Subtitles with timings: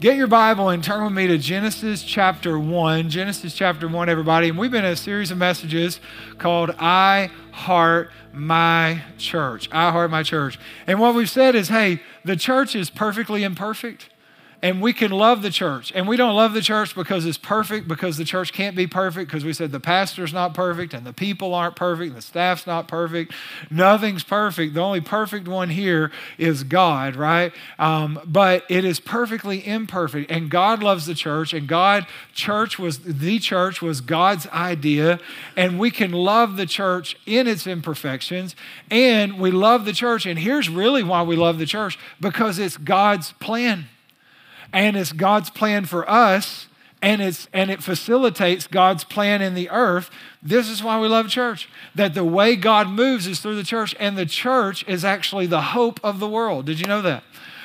[0.00, 3.10] get your Bible and turn with me to Genesis chapter 1.
[3.10, 4.48] Genesis chapter 1, everybody.
[4.48, 6.00] And we've been in a series of messages
[6.38, 9.68] called I Heart My Church.
[9.70, 10.58] I Heart My Church.
[10.86, 14.08] And what we've said is hey, the church is perfectly imperfect
[14.62, 15.90] and we can love the church.
[15.94, 19.30] And we don't love the church because it's perfect, because the church can't be perfect,
[19.30, 22.66] because we said the pastor's not perfect, and the people aren't perfect, and the staff's
[22.66, 23.32] not perfect.
[23.70, 24.74] Nothing's perfect.
[24.74, 27.52] The only perfect one here is God, right?
[27.78, 30.30] Um, but it is perfectly imperfect.
[30.30, 35.20] And God loves the church, and God, church was, the church was God's idea.
[35.56, 38.54] And we can love the church in its imperfections,
[38.90, 40.26] and we love the church.
[40.26, 43.86] And here's really why we love the church because it's God's plan
[44.72, 46.66] and it's God's plan for us
[47.02, 50.10] and it's and it facilitates God's plan in the earth.
[50.42, 51.68] This is why we love church.
[51.94, 55.62] That the way God moves is through the church and the church is actually the
[55.62, 56.66] hope of the world.
[56.66, 57.24] Did you know that?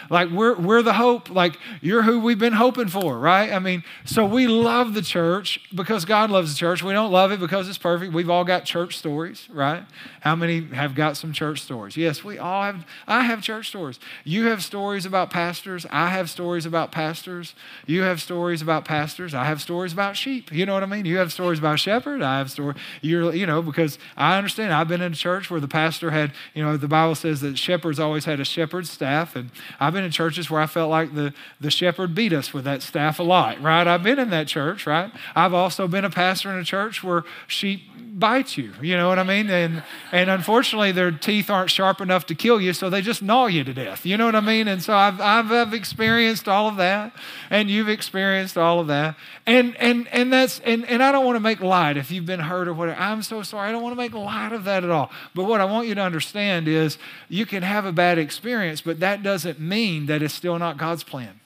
[0.10, 1.30] Like we're, we're the hope.
[1.30, 3.52] Like you're who we've been hoping for, right?
[3.52, 6.84] I mean, so we love the church because God loves the church.
[6.84, 8.14] We don't love it because it's perfect.
[8.14, 9.84] We've all got church stories, right?
[10.22, 11.98] How many have got some church stories?
[11.98, 12.86] Yes, we all have.
[13.08, 14.00] I have church stories.
[14.24, 15.86] You have stories about pastors.
[15.92, 17.56] I have stories about pastors.
[17.86, 19.34] You have stories about pastors.
[19.34, 20.52] I have stories about sheep.
[20.52, 21.06] You know what I mean?
[21.06, 22.22] You have stories about shepherd.
[22.22, 22.78] I have stories.
[23.02, 24.74] You're, you know, because I understand.
[24.74, 27.58] I've been in a church where the pastor had, you know, the Bible says that
[27.58, 31.16] shepherds always had a shepherd's staff, and I've been in churches where I felt like
[31.16, 33.88] the, the shepherd beat us with that staff a lot, right?
[33.88, 35.12] I've been in that church, right?
[35.36, 37.82] I've also been a pastor in a church where sheep
[38.18, 39.50] bite you, you know what I mean?
[39.50, 43.48] And, and unfortunately, their teeth aren't sharp enough to kill you, so they just gnaw
[43.48, 44.70] you to death, you know what I mean?
[44.70, 47.14] And so I've, I've, I've experienced all of that,
[47.50, 49.18] and you've experienced all of that.
[49.46, 52.40] And, and, and that's, and, and I don't want to make light if you've been
[52.40, 53.00] hurt or whatever.
[53.00, 53.70] I'm so sorry.
[53.70, 55.12] I don't want to make light of that at all.
[55.34, 59.02] But what I want you to understand is you can have a bad experience, but
[59.02, 61.42] that doesn't mean that it's still not God's plan.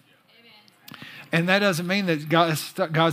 [1.32, 2.60] And that doesn't mean that God's,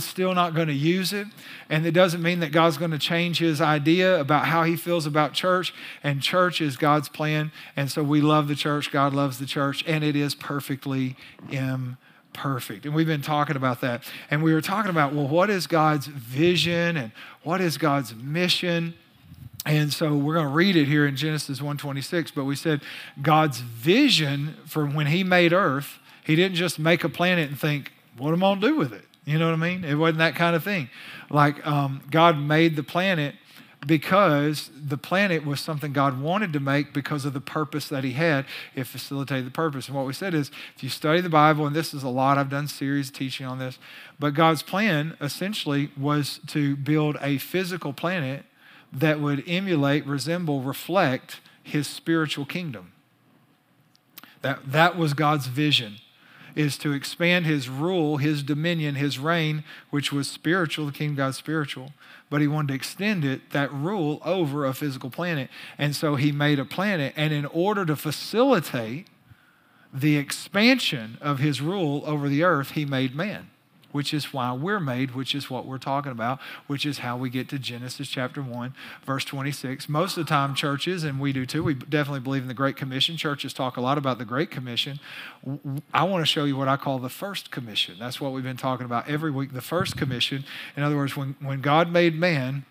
[0.03, 1.27] still not going to use it.
[1.69, 5.05] And it doesn't mean that God's going to change his idea about how he feels
[5.05, 5.73] about church.
[6.03, 7.51] And church is God's plan.
[7.75, 8.91] And so we love the church.
[8.91, 9.83] God loves the church.
[9.85, 11.15] And it is perfectly
[11.51, 12.85] imperfect.
[12.85, 14.03] And we've been talking about that.
[14.31, 17.11] And we were talking about, well, what is God's vision and
[17.43, 18.95] what is God's mission?
[19.63, 22.81] And so we're going to read it here in Genesis 1:26, but we said
[23.21, 27.91] God's vision for when he made earth, he didn't just make a planet and think,
[28.17, 29.05] what am I going to do with it?
[29.25, 29.83] You know what I mean?
[29.83, 30.89] It wasn't that kind of thing.
[31.29, 33.35] Like um, God made the planet
[33.85, 38.13] because the planet was something God wanted to make because of the purpose that He
[38.13, 38.45] had.
[38.73, 39.87] It facilitated the purpose.
[39.87, 42.37] And what we said is if you study the Bible, and this is a lot,
[42.37, 43.77] I've done series teaching on this,
[44.17, 48.45] but God's plan essentially was to build a physical planet
[48.91, 52.93] that would emulate, resemble, reflect His spiritual kingdom.
[54.41, 55.97] That, that was God's vision
[56.57, 61.17] is to expand his rule, his dominion, his reign, which was spiritual, the kingdom of
[61.17, 61.93] God's spiritual.
[62.29, 65.49] But he wanted to extend it, that rule, over a physical planet.
[65.77, 67.13] And so he made a planet.
[67.15, 69.07] And in order to facilitate
[69.93, 73.49] the expansion of his rule over the earth, he made man
[73.91, 77.29] which is why we're made, which is what we're talking about, which is how we
[77.29, 78.73] get to Genesis chapter 1,
[79.05, 79.87] verse 26.
[79.89, 82.75] Most of the time, churches, and we do too, we definitely believe in the Great
[82.75, 83.17] Commission.
[83.17, 84.99] Churches talk a lot about the Great Commission.
[85.93, 87.95] I want to show you what I call the First Commission.
[87.99, 89.53] That's what we've been talking about every week.
[89.53, 90.43] The First Commission,
[90.75, 92.65] in other words, when, when God made man,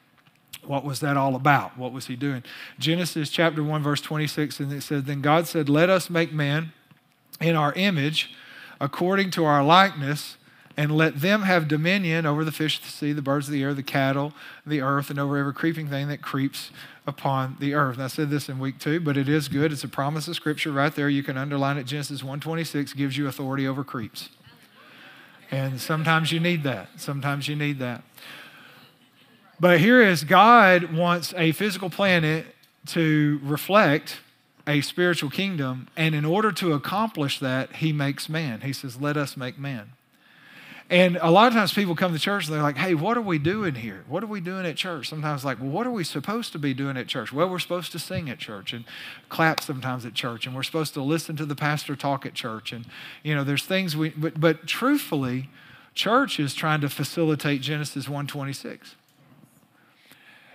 [0.65, 1.79] what was that all about?
[1.79, 2.43] What was he doing?
[2.79, 6.73] Genesis chapter 1, verse 26, and it says, Then God said, Let us make man
[7.41, 8.35] in our image,
[8.81, 10.37] according to our likeness
[10.77, 13.63] and let them have dominion over the fish of the sea, the birds of the
[13.63, 14.33] air, the cattle,
[14.67, 16.71] the earth, and over every creeping thing that creeps
[17.07, 17.95] upon the earth.
[17.95, 19.73] And I said this in week two, but it is good.
[19.73, 21.09] It's a promise of Scripture right there.
[21.09, 21.85] You can underline it.
[21.85, 24.29] Genesis 126 gives you authority over creeps.
[25.51, 26.89] And sometimes you need that.
[26.97, 28.03] Sometimes you need that.
[29.59, 32.47] But here is God wants a physical planet
[32.89, 34.19] to reflect
[34.67, 35.89] a spiritual kingdom.
[35.97, 38.63] And in order to accomplish that, he makes man.
[38.63, 39.93] He says, Let us make man.
[40.89, 43.23] And a lot of times people come to church and they're like, hey, what are
[43.23, 44.05] we doing here?
[44.07, 45.09] What are we doing at church?
[45.09, 47.33] Sometimes, like, well, what are we supposed to be doing at church?
[47.33, 48.85] Well, we're supposed to sing at church and
[49.29, 52.71] clap sometimes at church, and we're supposed to listen to the pastor talk at church.
[52.71, 52.87] And,
[53.25, 55.49] you know, there's things we, but, but truthfully,
[55.95, 58.95] church is trying to facilitate Genesis 126.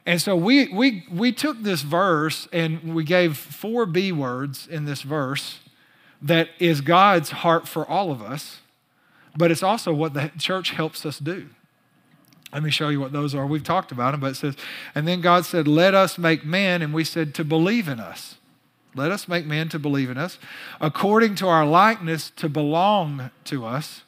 [0.06, 4.86] And so we, we, we took this verse and we gave four B words in
[4.86, 5.60] this verse
[6.22, 8.60] that is God's heart for all of us
[9.36, 11.48] but it's also what the church helps us do.
[12.54, 13.45] Let me show you what those are.
[13.45, 14.56] We've talked about them, but it says,
[14.94, 18.36] and then God said, Let us make man, and we said, to believe in us.
[18.94, 20.38] Let us make man to believe in us,
[20.81, 24.01] according to our likeness, to belong to us.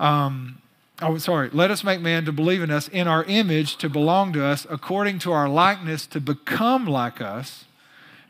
[0.00, 0.62] um,
[1.02, 4.32] oh, sorry, let us make man to believe in us, in our image, to belong
[4.32, 7.66] to us, according to our likeness, to become like us,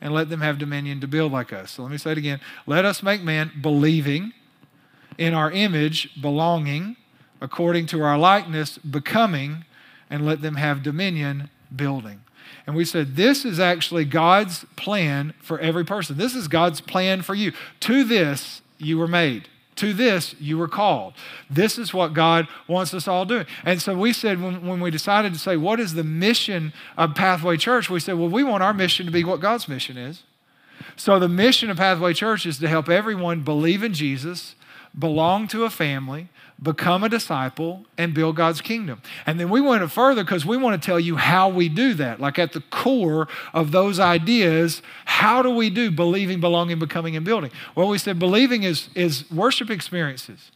[0.00, 1.70] and let them have dominion to build like us.
[1.72, 2.40] So let me say it again.
[2.66, 4.32] Let us make man believing,
[5.18, 6.96] in our image, belonging,
[7.40, 9.64] according to our likeness, becoming,
[10.08, 12.22] and let them have dominion, building.
[12.66, 16.16] And we said, this is actually God's plan for every person.
[16.16, 17.52] This is God's plan for you.
[17.80, 19.48] To this, you were made.
[19.76, 21.14] To this, you were called.
[21.50, 23.46] This is what God wants us all doing.
[23.64, 27.14] And so we said, when, when we decided to say, what is the mission of
[27.14, 27.88] Pathway Church?
[27.88, 30.22] We said, well, we want our mission to be what God's mission is.
[30.94, 34.54] So the mission of Pathway Church is to help everyone believe in Jesus,
[34.96, 36.28] belong to a family,
[36.62, 39.02] become a disciple, and build God's kingdom.
[39.26, 42.20] And then we went further because we want to tell you how we do that.
[42.20, 47.24] Like at the core of those ideas, how do we do believing, belonging, becoming, and
[47.24, 47.50] building?
[47.74, 50.51] Well, we said believing is, is worship experiences.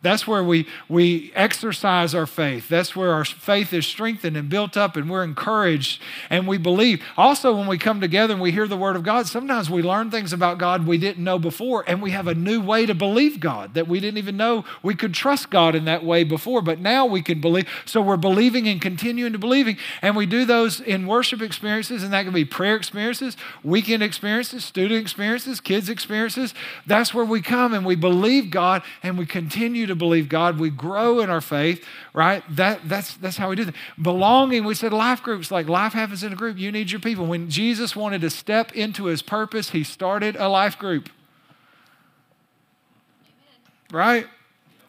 [0.00, 2.68] That's where we, we exercise our faith.
[2.68, 6.00] That's where our faith is strengthened and built up, and we're encouraged
[6.30, 7.02] and we believe.
[7.16, 10.12] Also, when we come together and we hear the Word of God, sometimes we learn
[10.12, 13.40] things about God we didn't know before, and we have a new way to believe
[13.40, 16.78] God that we didn't even know we could trust God in that way before, but
[16.78, 17.68] now we can believe.
[17.84, 22.12] So we're believing and continuing to believing, and we do those in worship experiences, and
[22.12, 26.54] that can be prayer experiences, weekend experiences, student experiences, kids experiences.
[26.86, 30.58] That's where we come and we believe God and we continue to believe God.
[30.58, 32.42] We grow in our faith, right?
[32.48, 33.74] That, that's, that's how we do that.
[34.00, 36.58] Belonging, we said life groups, like life happens in a group.
[36.58, 37.26] You need your people.
[37.26, 41.10] When Jesus wanted to step into his purpose, he started a life group.
[43.90, 44.26] Right?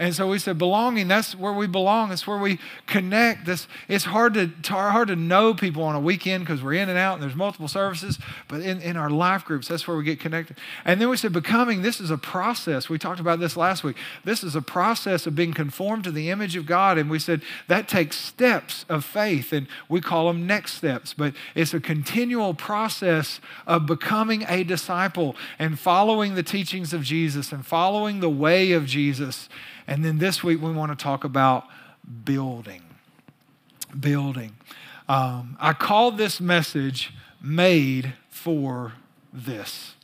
[0.02, 2.14] And so we said, belonging, that's where we belong.
[2.14, 2.58] It's where we
[2.88, 3.46] connect.
[3.46, 6.98] This, it's hard to, hard to know people on a weekend because we're in and
[6.98, 8.18] out and there's multiple services.
[8.48, 10.56] But in, in our life groups, that's where we get connected.
[10.86, 12.88] And then we said, becoming, this is a process.
[12.88, 13.98] We talked about this last week.
[14.24, 16.98] This is a process of being conformed to the image of God.
[16.98, 21.14] And we said that takes steps of faith, and we call them next steps.
[21.14, 27.52] But it's a continual process of becoming a disciple and following the teachings of Jesus
[27.52, 29.50] and following the way of Jesus
[29.90, 31.66] and then this week, we want to talk about
[32.24, 32.84] building.
[34.00, 34.56] Building.
[35.10, 38.94] Um, I call this message Made for
[39.34, 39.96] This.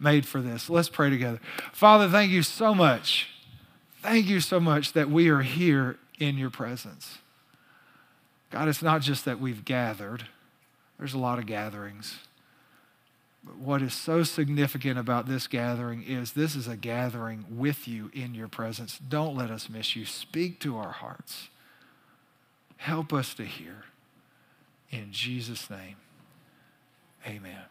[0.00, 0.68] Made for This.
[0.68, 1.38] Let's pray together.
[1.72, 3.28] Father, thank you so much.
[4.02, 7.18] Thank you so much that we are here in your presence.
[8.50, 10.26] God, it's not just that we've gathered,
[10.98, 12.18] there's a lot of gatherings.
[13.44, 18.10] But what is so significant about this gathering is this is a gathering with you
[18.14, 18.98] in your presence.
[18.98, 20.04] Don't let us miss you.
[20.06, 21.48] Speak to our hearts.
[22.76, 23.84] Help us to hear.
[24.90, 25.96] In Jesus' name,
[27.26, 27.62] amen.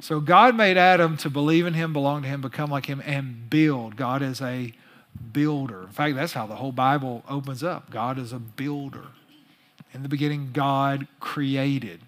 [0.00, 3.50] So God made Adam to believe in him, belong to him, become like him, and
[3.50, 3.96] build.
[3.96, 4.72] God is a
[5.32, 5.82] builder.
[5.82, 7.90] In fact, that's how the whole Bible opens up.
[7.90, 9.06] God is a builder.
[9.92, 12.00] In the beginning, God created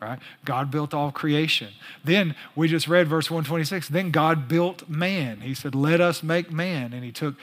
[0.00, 0.18] right?
[0.44, 1.68] God built all creation.
[2.04, 3.88] Then we just read verse 126.
[3.88, 5.40] Then God built man.
[5.40, 6.92] He said, Let us make man.
[6.92, 7.34] And he took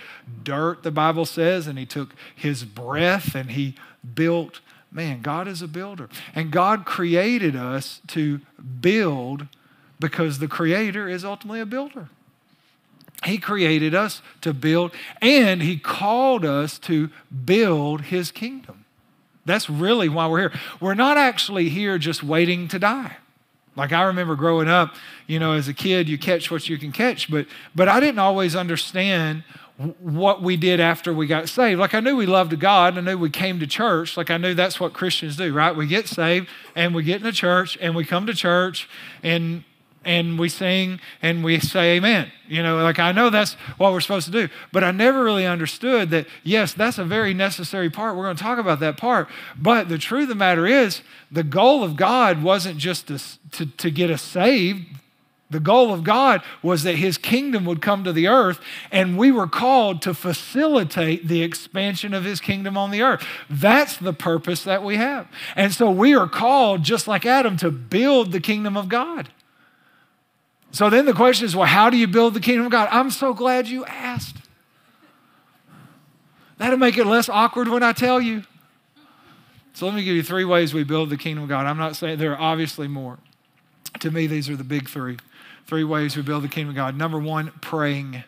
[0.43, 3.75] dirt, the Bible says, and he took his breath and he
[4.13, 4.61] built
[4.91, 5.21] man.
[5.21, 6.09] God is a builder.
[6.33, 8.39] And God created us to
[8.79, 9.47] build
[9.99, 12.09] because the Creator is ultimately a builder.
[13.23, 14.91] He created us to build,
[15.21, 17.09] and He called us to
[17.45, 18.84] build His kingdom.
[19.45, 20.59] That's really why we're here.
[20.79, 23.17] We're not actually here just waiting to die.
[23.75, 24.95] Like I remember growing up,
[25.27, 28.19] you know, as a kid, you catch what you can catch, but but I didn't
[28.19, 29.43] always understand
[29.99, 31.79] what we did after we got saved.
[31.79, 34.15] Like I knew we loved God, I knew we came to church.
[34.15, 35.75] Like I knew that's what Christians do, right?
[35.75, 38.87] We get saved and we get in church and we come to church
[39.21, 39.63] and
[40.05, 42.31] and we sing and we say amen.
[42.47, 45.45] You know, like I know that's what we're supposed to do, but I never really
[45.45, 48.15] understood that, yes, that's a very necessary part.
[48.15, 49.27] We're going to talk about that part.
[49.57, 53.19] But the truth of the matter is, the goal of God wasn't just to,
[53.51, 54.85] to, to get us saved.
[55.49, 58.59] The goal of God was that His kingdom would come to the earth,
[58.91, 63.25] and we were called to facilitate the expansion of His kingdom on the earth.
[63.49, 65.27] That's the purpose that we have.
[65.55, 69.29] And so we are called, just like Adam, to build the kingdom of God.
[70.75, 72.89] So then the question is well, how do you build the kingdom of God?
[72.91, 74.35] I'm so glad you asked.
[76.57, 78.43] That'll make it less awkward when I tell you.
[79.71, 81.65] So let me give you three ways we build the kingdom of God.
[81.65, 83.19] I'm not saying there are obviously more.
[84.01, 85.17] To me, these are the big three.
[85.65, 86.97] Three ways we build the kingdom of God.
[86.97, 88.25] Number one, praying.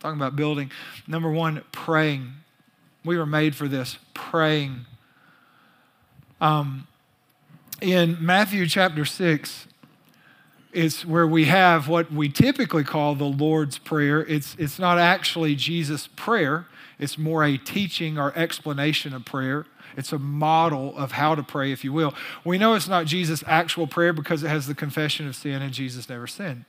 [0.00, 0.72] Talking about building.
[1.06, 2.32] Number one, praying.
[3.04, 4.86] We were made for this, praying.
[6.40, 6.88] Um,
[7.80, 9.68] in Matthew chapter 6,
[10.72, 14.24] it's where we have what we typically call the Lord's Prayer.
[14.26, 16.66] It's, it's not actually Jesus' prayer,
[17.00, 19.66] it's more a teaching or explanation of prayer.
[19.96, 22.14] It's a model of how to pray, if you will.
[22.44, 25.72] We know it's not Jesus' actual prayer because it has the confession of sin and
[25.72, 26.64] Jesus never sinned.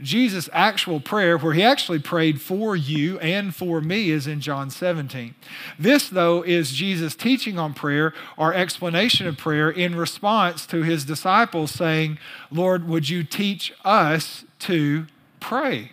[0.00, 4.70] Jesus' actual prayer, where he actually prayed for you and for me, is in John
[4.70, 5.34] 17.
[5.78, 11.04] This, though, is Jesus' teaching on prayer or explanation of prayer in response to his
[11.04, 12.18] disciples saying,
[12.50, 15.06] Lord, would you teach us to
[15.40, 15.92] pray?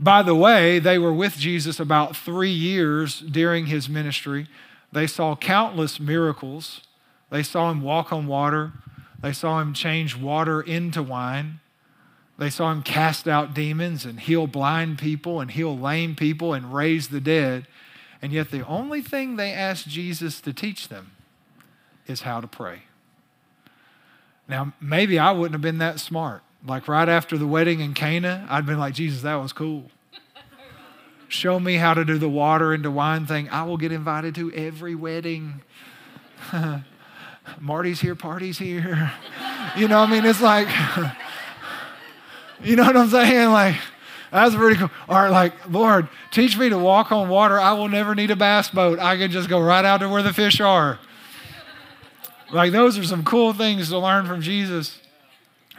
[0.00, 4.46] By the way, they were with Jesus about three years during his ministry.
[4.92, 6.82] They saw countless miracles.
[7.30, 8.72] They saw him walk on water.
[9.20, 11.60] They saw him change water into wine.
[12.38, 16.72] They saw him cast out demons and heal blind people and heal lame people and
[16.72, 17.66] raise the dead.
[18.22, 21.12] And yet, the only thing they asked Jesus to teach them
[22.06, 22.82] is how to pray.
[24.48, 26.42] Now, maybe I wouldn't have been that smart.
[26.66, 29.90] Like right after the wedding in Cana, I'd been like, Jesus, that was cool.
[31.28, 33.48] Show me how to do the water into wine thing.
[33.50, 35.60] I will get invited to every wedding.
[37.60, 39.12] Marty's here, party's here.
[39.76, 40.68] You know, what I mean, it's like,
[42.62, 43.50] you know what I'm saying?
[43.50, 43.76] Like,
[44.32, 44.90] that's pretty cool.
[45.08, 47.58] Or like, Lord, teach me to walk on water.
[47.60, 48.98] I will never need a bass boat.
[48.98, 50.98] I can just go right out to where the fish are.
[52.50, 54.98] Like, those are some cool things to learn from Jesus.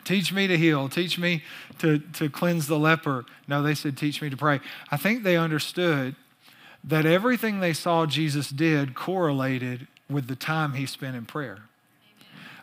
[0.10, 0.90] Teach me to heal.
[0.90, 1.44] Teach me
[1.78, 3.26] to, to cleanse the leper.
[3.48, 4.60] No, they said, Teach me to pray.
[4.90, 6.16] I think they understood
[6.84, 11.60] that everything they saw Jesus did correlated with the time he spent in prayer.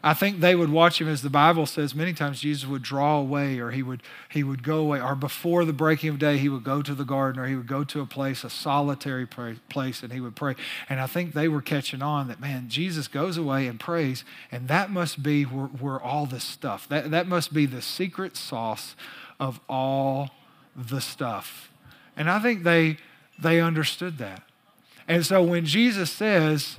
[0.06, 3.18] I think they would watch him as the Bible says many times Jesus would draw
[3.18, 6.48] away or he would he would go away or before the breaking of day he
[6.48, 10.04] would go to the garden or he would go to a place a solitary place
[10.04, 10.54] and he would pray.
[10.88, 14.22] And I think they were catching on that man Jesus goes away and prays
[14.52, 18.36] and that must be where, where all this stuff that that must be the secret
[18.36, 18.94] sauce
[19.40, 20.30] of all
[20.76, 21.68] the stuff.
[22.16, 22.98] And I think they
[23.40, 24.44] they understood that.
[25.08, 26.76] And so when Jesus says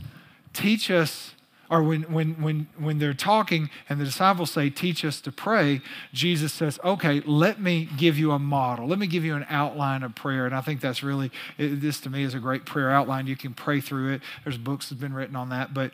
[0.54, 1.34] teach us
[1.70, 5.82] or when, when, when, when they're talking and the disciples say, Teach us to pray,
[6.14, 8.88] Jesus says, Okay, let me give you a model.
[8.88, 10.46] Let me give you an outline of prayer.
[10.46, 13.28] And I think that's really, this to me is a great prayer outline.
[13.28, 14.22] You can pray through it.
[14.44, 15.74] There's books that have been written on that.
[15.74, 15.92] But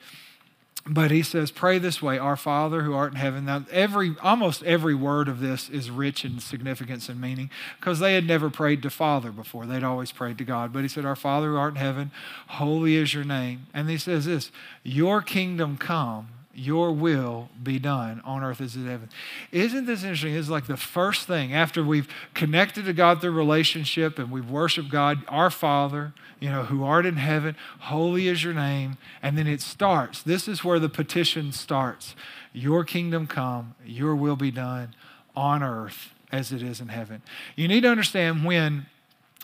[0.86, 3.46] but he says, Pray this way, Our Father who art in heaven.
[3.46, 7.50] Now, every, almost every word of this is rich in significance and meaning
[7.80, 9.66] because they had never prayed to Father before.
[9.66, 10.74] They'd always prayed to God.
[10.74, 12.12] But he said, Our Father who art in heaven,
[12.48, 13.68] holy is your name.
[13.74, 14.52] And he says this
[14.84, 19.10] Your kingdom come your will be done on earth as it is in heaven.
[19.52, 20.36] Isn't this interesting?
[20.36, 24.90] It's like the first thing after we've connected to God through relationship and we've worshiped
[24.90, 28.98] God, our Father, you know, who art in heaven, holy is your name.
[29.22, 30.22] And then it starts.
[30.22, 32.16] This is where the petition starts.
[32.54, 34.94] Your kingdom come, your will be done
[35.36, 37.24] on earth as it is in heaven.
[37.56, 38.86] You need to understand when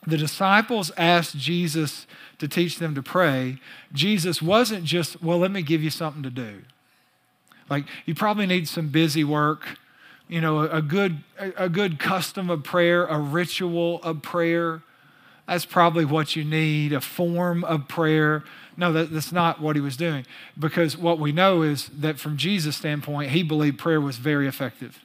[0.06, 2.06] the disciples asked Jesus
[2.38, 3.58] to teach them to pray,
[3.92, 6.62] Jesus wasn't just, well, let me give you something to do.
[7.70, 9.78] Like you probably need some busy work,
[10.28, 14.82] you know, a good a good custom of prayer, a ritual of prayer.
[15.48, 18.44] That's probably what you need, a form of prayer.
[18.78, 20.26] No, that, that's not what he was doing.
[20.58, 25.00] Because what we know is that from Jesus' standpoint, he believed prayer was very effective.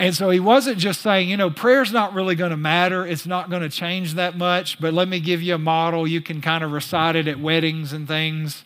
[0.00, 3.06] And so he wasn't just saying, you know, prayer's not really going to matter.
[3.06, 6.08] It's not going to change that much, but let me give you a model.
[6.08, 8.64] You can kind of recite it at weddings and things.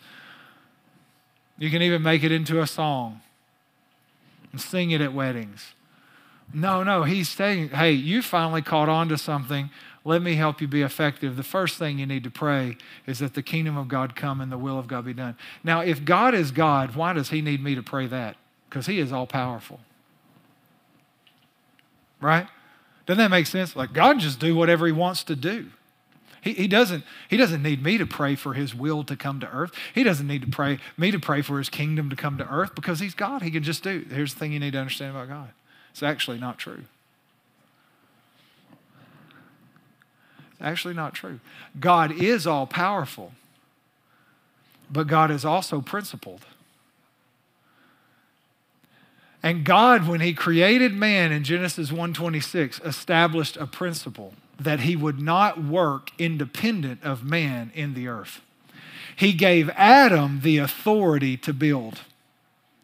[1.58, 3.20] You can even make it into a song
[4.52, 5.74] and sing it at weddings.
[6.52, 9.70] No, no, he's saying, hey, you finally caught on to something.
[10.04, 11.36] Let me help you be effective.
[11.36, 14.52] The first thing you need to pray is that the kingdom of God come and
[14.52, 15.36] the will of God be done.
[15.62, 18.36] Now, if God is God, why does he need me to pray that?
[18.68, 19.80] Because he is all powerful.
[22.20, 22.46] Right?
[23.06, 23.74] Doesn't that make sense?
[23.74, 25.66] Like God just do whatever he wants to do.
[26.44, 29.48] He, he, doesn't, he doesn't need me to pray for his will to come to
[29.48, 29.72] earth.
[29.94, 32.74] He doesn't need to pray me to pray for his kingdom to come to earth
[32.74, 33.40] because he's God.
[33.40, 34.04] He can just do.
[34.10, 35.48] Here's the thing you need to understand about God.
[35.90, 36.84] It's actually not true.
[40.52, 41.40] It's actually not true.
[41.80, 43.32] God is all powerful,
[44.90, 46.44] but God is also principled.
[49.42, 55.20] And God, when he created man in Genesis 1:26, established a principle that he would
[55.20, 58.40] not work independent of man in the earth.
[59.16, 62.00] He gave Adam the authority to build.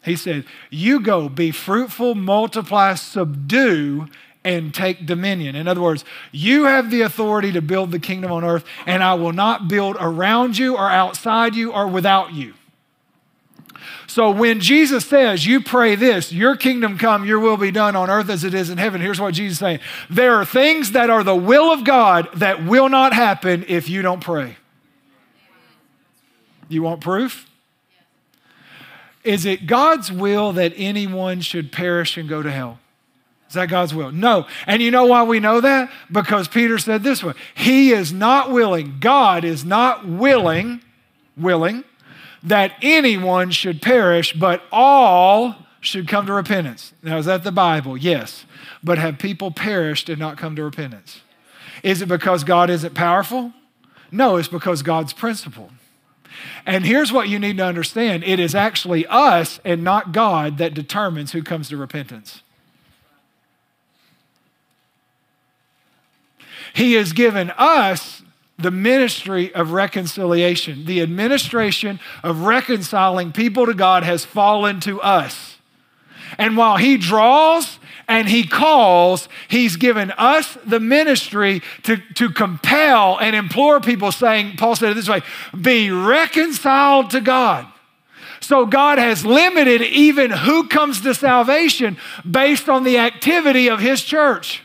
[0.03, 4.07] He said, You go, be fruitful, multiply, subdue,
[4.43, 5.55] and take dominion.
[5.55, 9.13] In other words, you have the authority to build the kingdom on earth, and I
[9.13, 12.53] will not build around you or outside you or without you.
[14.07, 18.09] So when Jesus says, You pray this, your kingdom come, your will be done on
[18.09, 21.09] earth as it is in heaven, here's what Jesus is saying there are things that
[21.09, 24.57] are the will of God that will not happen if you don't pray.
[26.69, 27.47] You want proof?
[29.23, 32.79] Is it God's will that anyone should perish and go to hell?
[33.47, 34.11] Is that God's will?
[34.11, 34.47] No.
[34.65, 35.91] And you know why we know that?
[36.09, 40.81] Because Peter said this way He is not willing, God is not willing,
[41.35, 41.83] willing
[42.43, 46.93] that anyone should perish, but all should come to repentance.
[47.01, 47.97] Now, is that the Bible?
[47.97, 48.45] Yes.
[48.83, 51.21] But have people perished and not come to repentance?
[51.83, 53.53] Is it because God isn't powerful?
[54.11, 55.69] No, it's because God's principle.
[56.65, 60.73] And here's what you need to understand it is actually us and not God that
[60.73, 62.41] determines who comes to repentance.
[66.73, 68.20] He has given us
[68.61, 70.85] the ministry of reconciliation.
[70.85, 75.57] The administration of reconciling people to God has fallen to us.
[76.37, 83.17] And while He draws and He calls, He's given us the ministry to, to compel
[83.19, 85.21] and implore people, saying, Paul said it this way
[85.59, 87.67] be reconciled to God.
[88.39, 91.97] So God has limited even who comes to salvation
[92.29, 94.63] based on the activity of His church.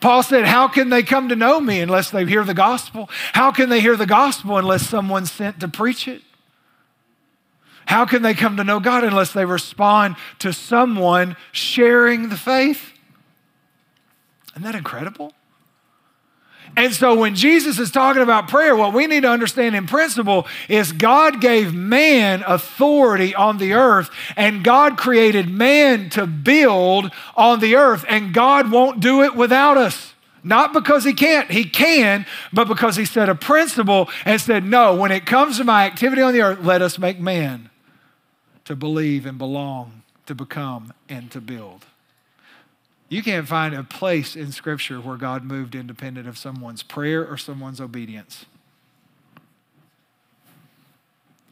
[0.00, 3.08] Paul said, How can they come to know me unless they hear the gospel?
[3.32, 6.22] How can they hear the gospel unless someone's sent to preach it?
[7.86, 12.92] How can they come to know God unless they respond to someone sharing the faith?
[14.52, 15.32] Isn't that incredible?
[16.76, 20.46] And so when Jesus is talking about prayer, what we need to understand in principle
[20.68, 27.60] is God gave man authority on the earth, and God created man to build on
[27.60, 30.12] the earth, and God won't do it without us.
[30.44, 34.94] Not because he can't, he can, but because he set a principle and said, No,
[34.94, 37.70] when it comes to my activity on the earth, let us make man
[38.66, 41.86] to believe and belong, to become, and to build.
[43.08, 47.36] You can't find a place in Scripture where God moved independent of someone's prayer or
[47.36, 48.46] someone's obedience.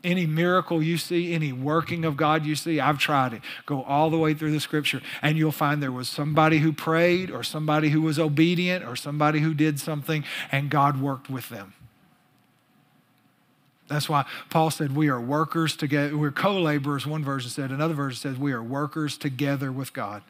[0.03, 3.43] Any miracle you see, any working of God you see, I've tried it.
[3.65, 7.31] Go all the way through the scripture, and you'll find there was somebody who prayed,
[7.31, 11.73] or somebody who was obedient, or somebody who did something, and God worked with them.
[13.89, 16.17] That's why Paul said we are workers together.
[16.17, 17.71] We're co laborers, one version said.
[17.71, 20.23] Another version says we are workers together with God.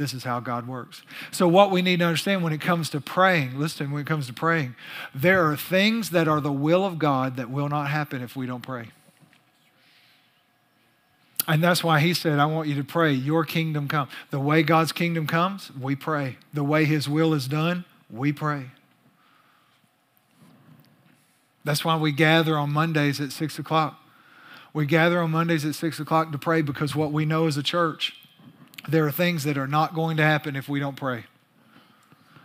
[0.00, 1.02] This is how God works.
[1.30, 4.26] So, what we need to understand when it comes to praying, listen, when it comes
[4.28, 4.74] to praying,
[5.14, 8.46] there are things that are the will of God that will not happen if we
[8.46, 8.92] don't pray.
[11.46, 14.08] And that's why he said, I want you to pray, your kingdom come.
[14.30, 16.38] The way God's kingdom comes, we pray.
[16.54, 18.70] The way his will is done, we pray.
[21.62, 24.00] That's why we gather on Mondays at six o'clock.
[24.72, 27.62] We gather on Mondays at six o'clock to pray because what we know as a
[27.62, 28.16] church
[28.88, 31.24] there are things that are not going to happen if we don't pray.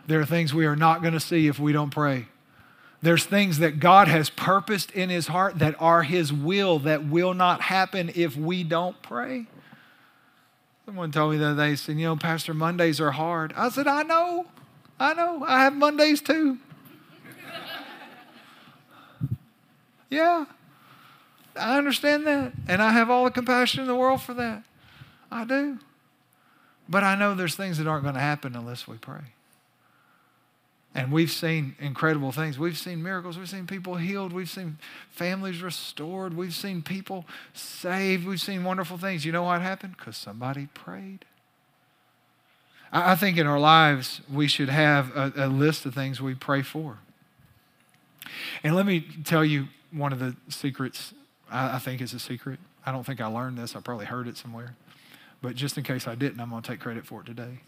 [0.08, 2.28] There are things we are not going to see if we don't pray.
[3.02, 7.34] There's things that God has purposed in His heart that are His will that will
[7.34, 9.45] not happen if we don't pray.
[10.86, 13.54] Someone told me the other day, said, You know, Pastor, Mondays are hard.
[13.56, 14.45] I said, I know.
[15.00, 15.43] I know.
[15.45, 16.58] I have Mondays too.
[20.10, 20.45] yeah.
[21.56, 22.54] I understand that.
[22.67, 24.63] And I have all the compassion in the world for that.
[25.32, 25.80] I do.
[26.88, 29.21] But I know there's things that aren't going to happen unless we pray.
[30.93, 32.58] And we've seen incredible things.
[32.58, 33.38] We've seen miracles.
[33.38, 34.32] We've seen people healed.
[34.32, 34.78] We've seen
[35.12, 36.38] families restored.
[36.38, 38.26] We've seen people saved.
[38.26, 39.26] We've seen wonderful things.
[39.26, 39.98] You know what happened?
[39.98, 41.26] Because somebody prayed.
[42.93, 46.62] I think in our lives, we should have a, a list of things we pray
[46.62, 47.00] for.
[48.63, 51.13] And let me tell you one of the secrets,
[51.52, 52.58] I, I think is a secret.
[52.86, 53.76] I don't think I learned this.
[53.76, 54.76] I probably heard it somewhere.
[55.45, 57.60] But just in case I didn't, I'm going to take credit for it today.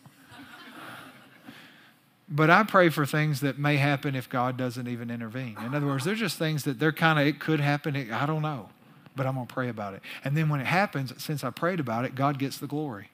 [2.28, 5.56] but I pray for things that may happen if God doesn't even intervene.
[5.64, 8.26] In other words, they're just things that they're kind of, it could happen, it, I
[8.26, 8.70] don't know,
[9.16, 10.02] but I'm going to pray about it.
[10.24, 13.10] And then when it happens, since I prayed about it, God gets the glory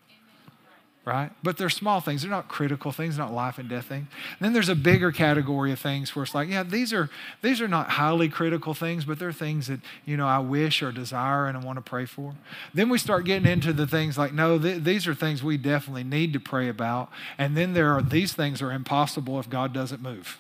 [1.06, 1.32] right?
[1.44, 2.22] But they're small things.
[2.22, 4.08] They're not critical things, not life and death things.
[4.40, 7.10] And then there's a bigger category of things where it's like, yeah, these are
[7.42, 10.94] these are not highly critical things, but they're things that, you know, I wish or
[10.94, 12.36] desire and I want to pray for.
[12.74, 16.06] Then we start getting into the things like, no, th- these are things we definitely
[16.06, 17.10] need to pray about.
[17.38, 20.40] And then there are these things are impossible if God doesn't move.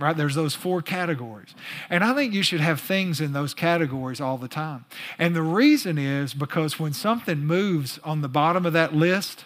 [0.00, 0.16] Right?
[0.16, 1.54] There's those four categories.
[1.88, 4.84] And I think you should have things in those categories all the time.
[5.16, 9.44] And the reason is because when something moves on the bottom of that list,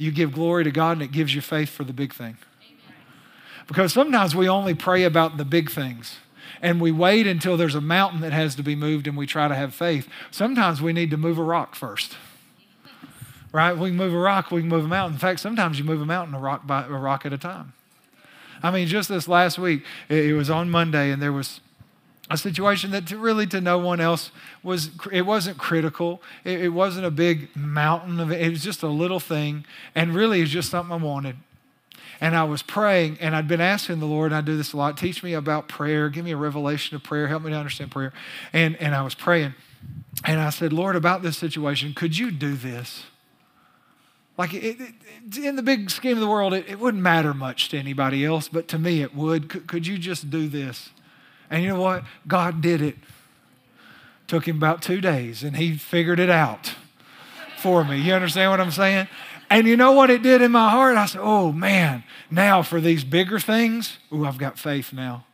[0.00, 2.38] you give glory to God and it gives you faith for the big thing.
[3.66, 6.16] Because sometimes we only pray about the big things.
[6.62, 9.48] and we wait until there's a mountain that has to be moved and we try
[9.48, 10.08] to have faith.
[10.30, 12.16] Sometimes we need to move a rock first.
[13.52, 13.76] Right?
[13.76, 15.14] We can move a rock, we can move a mountain.
[15.14, 17.72] In fact, sometimes you move a mountain a rock by a rock at a time.
[18.62, 21.60] I mean, just this last week, it was on Monday, and there was
[22.30, 24.30] a situation that to really to no one else
[24.62, 28.40] was it wasn't critical it, it wasn't a big mountain of it.
[28.40, 29.64] it was just a little thing
[29.94, 31.36] and really it's just something i wanted
[32.20, 34.76] and I was praying, and I'd been asking the Lord, and I do this a
[34.76, 37.90] lot teach me about prayer, give me a revelation of prayer, help me to understand
[37.90, 38.12] prayer.
[38.52, 39.54] And, and I was praying,
[40.24, 43.04] and I said, Lord, about this situation, could you do this?
[44.36, 47.68] Like it, it, in the big scheme of the world, it, it, wouldn't matter much
[47.70, 49.48] to anybody else, but to me it would.
[49.48, 50.90] Could, could you just do this?
[51.50, 52.04] And you know what?
[52.26, 52.96] God did it.
[54.28, 56.74] Took him about two days, and he figured it out
[57.58, 58.00] for me.
[58.00, 59.08] You understand what I'm saying?
[59.50, 60.96] And you know what it did in my heart?
[60.96, 65.24] I said, oh man, now for these bigger things, ooh, I've got faith now.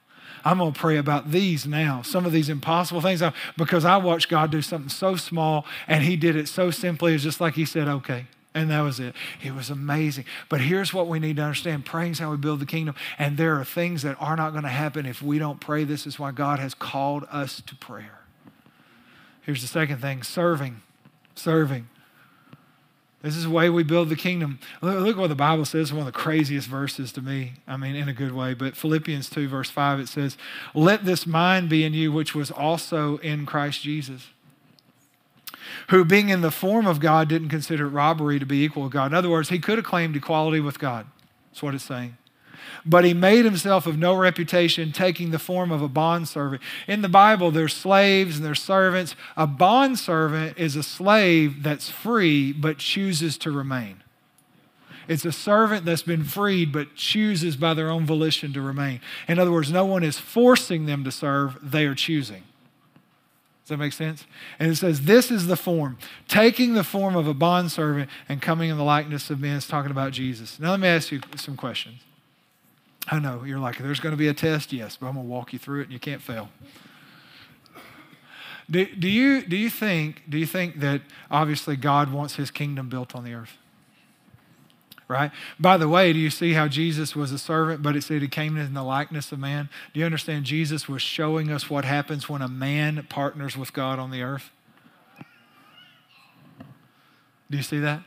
[0.42, 3.20] I'm going to pray about these now, some of these impossible things,
[3.58, 7.12] because I watched God do something so small and He did it so simply.
[7.14, 8.26] It's just like He said, okay.
[8.56, 9.14] And that was it.
[9.44, 10.24] It was amazing.
[10.48, 12.94] But here's what we need to understand praying is how we build the kingdom.
[13.18, 15.84] And there are things that are not going to happen if we don't pray.
[15.84, 18.20] This is why God has called us to prayer.
[19.42, 20.80] Here's the second thing serving.
[21.34, 21.88] Serving.
[23.20, 24.58] This is the way we build the kingdom.
[24.80, 27.54] Look, what the Bible says, one of the craziest verses to me.
[27.68, 28.54] I mean, in a good way.
[28.54, 30.38] But Philippians 2, verse 5, it says,
[30.72, 34.28] Let this mind be in you, which was also in Christ Jesus,
[35.88, 39.06] who, being in the form of God, didn't consider robbery to be equal with God.
[39.06, 41.06] In other words, he could have claimed equality with God.
[41.50, 42.16] That's what it's saying.
[42.84, 46.62] But he made himself of no reputation, taking the form of a bondservant.
[46.86, 49.16] In the Bible, there's slaves and there's servants.
[49.36, 54.02] A bondservant is a slave that's free but chooses to remain.
[55.08, 59.00] It's a servant that's been freed but chooses by their own volition to remain.
[59.28, 62.42] In other words, no one is forcing them to serve, they are choosing.
[63.66, 64.26] Does that make sense?
[64.60, 65.98] And it says, This is the form,
[66.28, 69.56] taking the form of a bondservant and coming in the likeness of men.
[69.56, 70.60] It's talking about Jesus.
[70.60, 72.00] Now, let me ask you some questions.
[73.08, 75.30] I know you're like, there's going to be a test, yes, but I'm going to
[75.32, 76.48] walk you through it and you can't fail.
[78.70, 82.88] Do, do, you, do, you think, do you think that obviously God wants his kingdom
[82.88, 83.56] built on the earth?
[85.08, 85.30] Right?
[85.60, 88.28] By the way, do you see how Jesus was a servant, but it said he
[88.28, 89.68] came in the likeness of man?
[89.94, 94.00] Do you understand Jesus was showing us what happens when a man partners with God
[94.00, 94.50] on the earth?
[97.48, 98.00] Do you see that?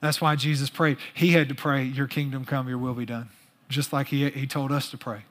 [0.00, 0.98] That's why Jesus prayed.
[1.14, 3.30] He had to pray, Your kingdom come, your will be done
[3.68, 5.24] just like he, he told us to pray.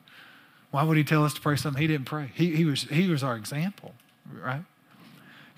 [0.72, 2.32] Why would he tell us to pray something he didn't pray?
[2.34, 3.94] He, he, was, he was our example,
[4.42, 4.64] right?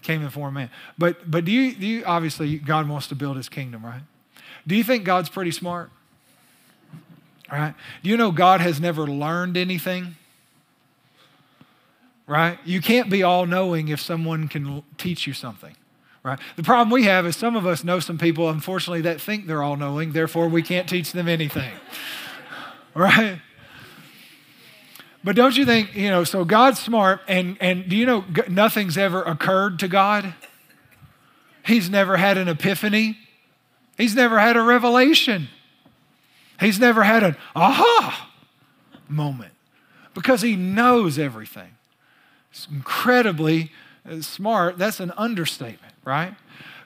[0.02, 0.70] Came in form of man.
[0.98, 4.02] But, but do, you, do you, obviously, God wants to build his kingdom, right?
[4.68, 5.92] Do you think God's pretty smart?
[7.52, 7.76] Right?
[8.04, 10.16] Do you know God has never learned anything?
[12.28, 12.58] Right?
[12.66, 15.76] You can't be all knowing if someone can teach you something.
[16.24, 16.40] Right?
[16.56, 19.62] The problem we have is some of us know some people, unfortunately, that think they're
[19.62, 21.72] all knowing, therefore, we can't teach them anything
[22.96, 23.40] right?
[25.24, 28.98] But don't you think, you know, so God's smart, and, and do you know nothing's
[28.98, 30.34] ever occurred to God?
[31.66, 33.18] He's never had an epiphany,
[33.98, 35.50] He's never had a revelation,
[36.60, 38.32] He's never had an aha
[39.08, 39.54] moment
[40.14, 41.72] because He knows everything.
[42.52, 43.72] It's incredibly
[44.10, 44.78] uh, smart.
[44.78, 46.36] That's an understatement, right?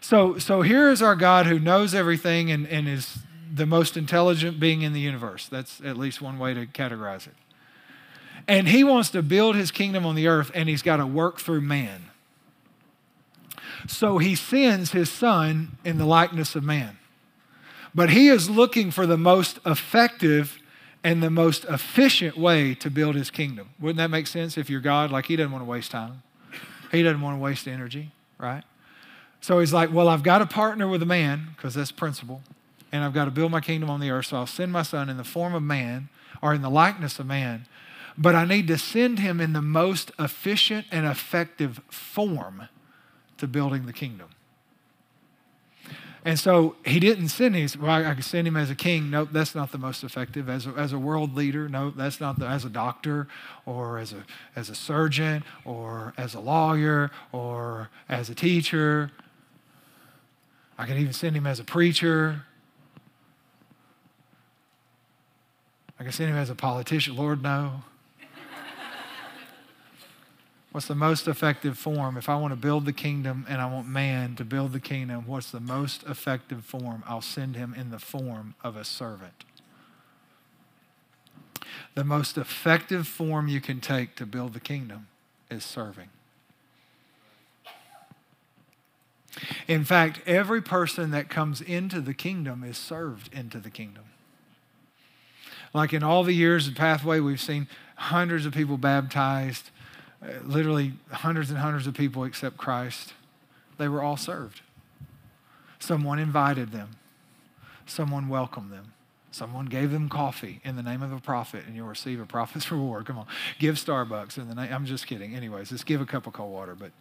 [0.01, 3.19] So, so here is our God who knows everything and, and is
[3.53, 5.47] the most intelligent being in the universe.
[5.47, 7.33] That's at least one way to categorize it.
[8.47, 11.39] And he wants to build his kingdom on the earth, and he's got to work
[11.39, 12.05] through man.
[13.87, 16.97] So he sends his son in the likeness of man.
[17.99, 20.57] But he is looking for the most effective
[21.03, 23.71] and the most efficient way to build his kingdom.
[23.77, 25.11] Wouldn't that make sense if you're God?
[25.11, 26.23] Like, he doesn't want to waste time,
[26.93, 28.63] he doesn't want to waste energy, right?
[29.41, 32.41] So he's like, Well, I've got to partner with a man, because that's principle
[32.93, 34.27] and I've got to build my kingdom on the earth.
[34.27, 36.07] So I'll send my son in the form of man
[36.41, 37.65] or in the likeness of man.
[38.17, 42.69] But I need to send him in the most efficient and effective form
[43.39, 44.29] to building the kingdom.
[46.25, 49.09] And so he didn't send him, well, I could send him as a king.
[49.09, 50.49] Nope, that's not the most effective.
[50.49, 53.27] As a, as a world leader, nope, that's not the, as a doctor
[53.65, 54.23] or as a,
[54.55, 59.11] as a surgeon or as a lawyer or as a teacher.
[60.77, 62.43] I can even send him as a preacher
[65.99, 67.15] I can send him as a politician.
[67.15, 67.83] Lord, no.
[70.71, 72.15] What's the most effective form?
[72.15, 75.25] If I want to build the kingdom and I want man to build the kingdom,
[75.25, 77.03] what's the most effective form?
[77.07, 79.45] I'll send him in the form of a servant.
[81.95, 85.07] The most effective form you can take to build the kingdom
[85.49, 86.09] is serving.
[89.67, 94.05] In fact, every person that comes into the kingdom is served into the kingdom.
[95.73, 99.69] Like in all the years of Pathway, we've seen hundreds of people baptized,
[100.21, 103.13] Uh, literally hundreds and hundreds of people accept Christ.
[103.77, 104.61] They were all served.
[105.79, 106.89] Someone invited them,
[107.85, 108.93] someone welcomed them.
[109.31, 112.71] Someone gave them coffee in the name of a prophet, and you'll receive a prophet's
[112.71, 113.05] reward.
[113.05, 113.27] Come on,
[113.59, 114.73] give Starbucks in the name.
[114.73, 115.35] I'm just kidding.
[115.35, 116.75] Anyways, just give a cup of cold water.
[116.75, 116.91] But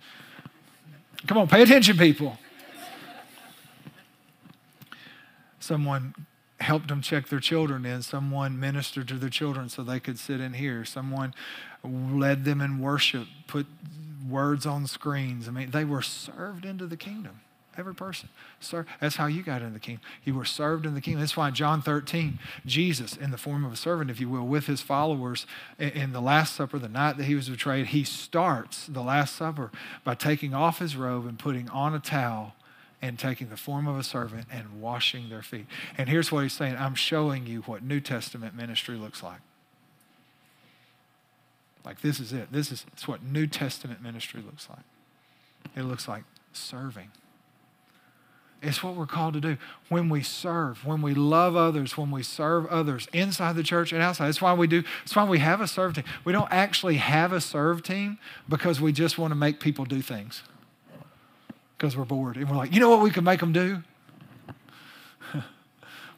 [1.26, 2.38] come on, pay attention, people.
[5.58, 6.14] Someone
[6.60, 8.02] helped them check their children in.
[8.02, 10.84] Someone ministered to their children so they could sit in here.
[10.84, 11.34] Someone
[11.84, 13.66] led them in worship, put
[14.28, 15.48] words on screens.
[15.48, 17.40] I mean, they were served into the kingdom.
[17.76, 18.28] Every person.
[18.58, 20.02] Sir, that's how you got into the kingdom.
[20.24, 21.20] You were served in the kingdom.
[21.20, 24.66] That's why John 13, Jesus, in the form of a servant, if you will, with
[24.66, 25.46] his followers
[25.78, 29.70] in the Last Supper, the night that he was betrayed, he starts the Last Supper
[30.02, 32.56] by taking off his robe and putting on a towel
[33.00, 35.66] and taking the form of a servant and washing their feet.
[35.96, 39.38] And here's what he's saying I'm showing you what New Testament ministry looks like.
[41.88, 42.52] Like, this is it.
[42.52, 44.84] This is it's what New Testament ministry looks like.
[45.74, 47.10] It looks like serving.
[48.60, 49.56] It's what we're called to do.
[49.88, 54.02] When we serve, when we love others, when we serve others inside the church and
[54.02, 54.26] outside.
[54.26, 56.04] That's why we do, that's why we have a serve team.
[56.26, 60.02] We don't actually have a serve team because we just want to make people do
[60.02, 60.42] things.
[61.78, 62.36] Because we're bored.
[62.36, 63.82] And we're like, you know what we can make them do?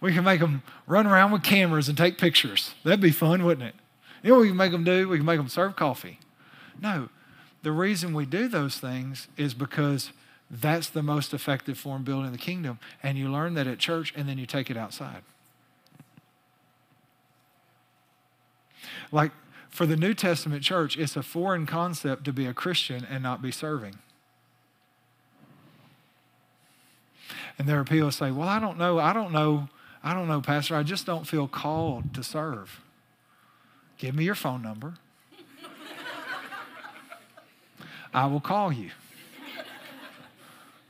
[0.01, 2.75] we can make them run around with cameras and take pictures.
[2.83, 3.75] That'd be fun, wouldn't it?
[4.23, 5.09] You know what we can make them do?
[5.09, 6.19] We can make them serve coffee.
[6.81, 7.09] No.
[7.63, 10.13] The reason we do those things is because
[10.51, 12.79] that's the most effective form building the kingdom.
[13.03, 15.23] And you learn that at church and then you take it outside.
[19.13, 19.33] Like
[19.69, 23.41] for the New Testament church, it's a foreign concept to be a Christian and not
[23.41, 23.97] be serving.
[27.59, 29.69] And there are people who say, Well, I don't know, I don't know,
[30.03, 32.81] I don't know, Pastor, I just don't feel called to serve.
[34.01, 34.95] Give me your phone number.
[38.13, 38.91] I will call you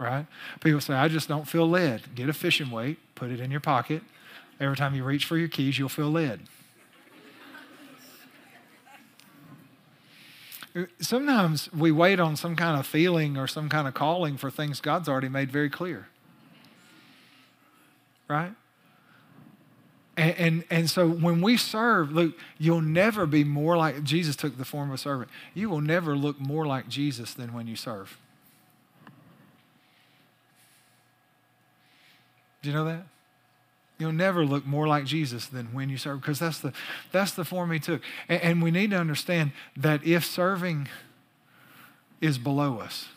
[0.00, 0.26] right?
[0.60, 2.14] People say, I just don't feel led.
[2.14, 4.02] Get a fishing weight, put it in your pocket.
[4.58, 6.40] Every time you reach for your keys, you'll feel led.
[11.00, 14.80] Sometimes we wait on some kind of feeling or some kind of calling for things
[14.80, 16.08] God's already made very clear.
[18.28, 18.52] Right?
[20.20, 24.58] And, and, and, so when we serve, look, you'll never be more like Jesus took
[24.58, 25.30] the form of a servant.
[25.54, 28.18] You will never look more like Jesus than when you serve.
[32.60, 33.06] Do you know that?
[33.96, 36.74] You'll never look more like Jesus than when you serve, because that's the,
[37.12, 38.02] that's the form he took.
[38.28, 40.86] And, and we need to understand that if serving
[42.20, 43.08] is below us,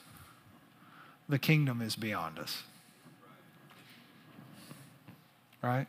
[1.28, 2.63] the kingdom is beyond us.
[5.62, 5.88] Right?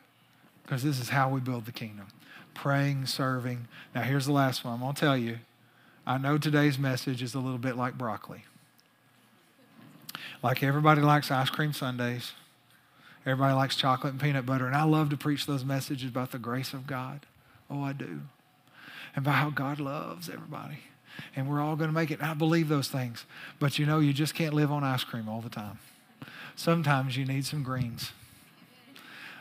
[0.65, 2.07] Because this is how we build the kingdom
[2.55, 3.67] praying, serving.
[3.95, 4.75] Now, here's the last one.
[4.75, 5.39] I'm going to tell you.
[6.07, 8.45] I know today's message is a little bit like broccoli.
[10.43, 12.33] Like everybody likes ice cream sundaes.
[13.27, 14.67] Everybody likes chocolate and peanut butter.
[14.67, 17.21] And I love to preach those messages about the grace of God.
[17.71, 18.21] Oh, I do.
[19.17, 20.81] And about how God loves everybody.
[21.35, 22.23] And we're all going to make it.
[22.23, 23.25] I believe those things.
[23.59, 25.79] But you know, you just can't live on ice cream all the time.
[26.55, 28.13] Sometimes you need some greens.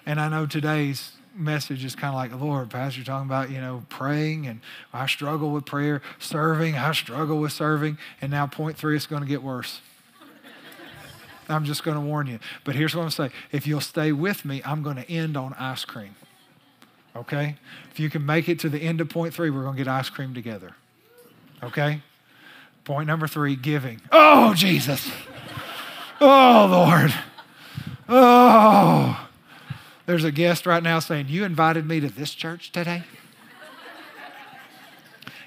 [0.05, 3.59] And I know today's message is kind of like, Lord, Pastor, you're talking about, you
[3.59, 4.61] know, praying, and
[4.91, 9.21] I struggle with prayer, serving, I struggle with serving, and now point three, it's going
[9.21, 9.81] to get worse.
[11.49, 12.39] I'm just going to warn you.
[12.63, 15.53] But here's what I'm saying if you'll stay with me, I'm going to end on
[15.55, 16.15] ice cream.
[17.15, 17.55] Okay?
[17.91, 19.87] If you can make it to the end of point three, we're going to get
[19.87, 20.75] ice cream together.
[21.61, 22.01] Okay?
[22.83, 24.01] Point number three giving.
[24.11, 25.09] Oh, Jesus.
[26.19, 27.13] Oh, Lord.
[28.09, 29.27] Oh.
[30.05, 33.03] There's a guest right now saying, You invited me to this church today?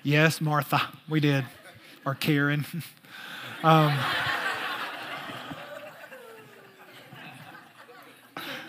[0.02, 1.44] yes, Martha, we did.
[2.04, 2.64] Or Karen.
[3.62, 3.98] um,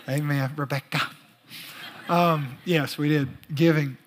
[0.08, 1.02] Amen, Rebecca.
[2.08, 3.28] Um, yes, we did.
[3.54, 3.98] Giving.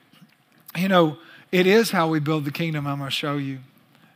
[0.75, 1.17] You know,
[1.51, 2.87] it is how we build the kingdom.
[2.87, 3.59] I'm going to show you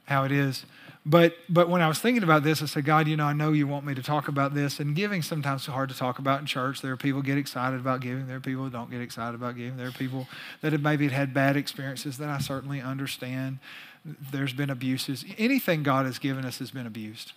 [0.05, 0.65] how it is.
[1.05, 3.51] But but when I was thinking about this, I said, God, you know, I know
[3.51, 4.79] you want me to talk about this.
[4.79, 6.81] And giving sometimes hard to talk about in church.
[6.81, 8.27] There are people get excited about giving.
[8.27, 9.77] There are people who don't get excited about giving.
[9.77, 10.27] There are people
[10.61, 13.59] that have maybe had bad experiences that I certainly understand.
[14.03, 15.25] There's been abuses.
[15.37, 17.33] Anything God has given us has been abused.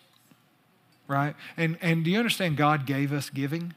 [1.07, 1.37] Right?
[1.57, 3.75] And and do you understand God gave us giving?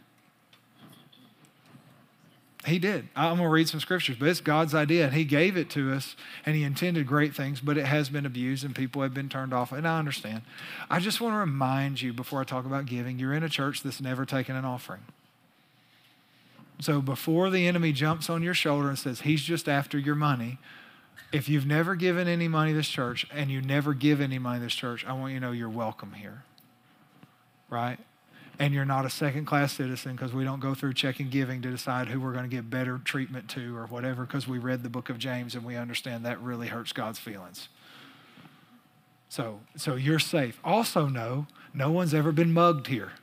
[2.65, 3.07] He did.
[3.15, 5.91] I'm going to read some scriptures, but it's God's idea, and He gave it to
[5.93, 9.29] us, and He intended great things, but it has been abused, and people have been
[9.29, 10.43] turned off, and I understand.
[10.89, 13.81] I just want to remind you before I talk about giving, you're in a church
[13.81, 15.01] that's never taken an offering.
[16.79, 20.59] So before the enemy jumps on your shoulder and says, He's just after your money,
[21.31, 24.59] if you've never given any money to this church and you never give any money
[24.59, 26.43] to this church, I want you to know you're welcome here.
[27.69, 27.99] Right?
[28.59, 31.69] And you're not a second class citizen because we don't go through checking giving to
[31.69, 34.89] decide who we're going to give better treatment to or whatever because we read the
[34.89, 37.69] book of James and we understand that really hurts God's feelings.
[39.29, 40.59] So, so you're safe.
[40.63, 43.13] Also, know no one's ever been mugged here.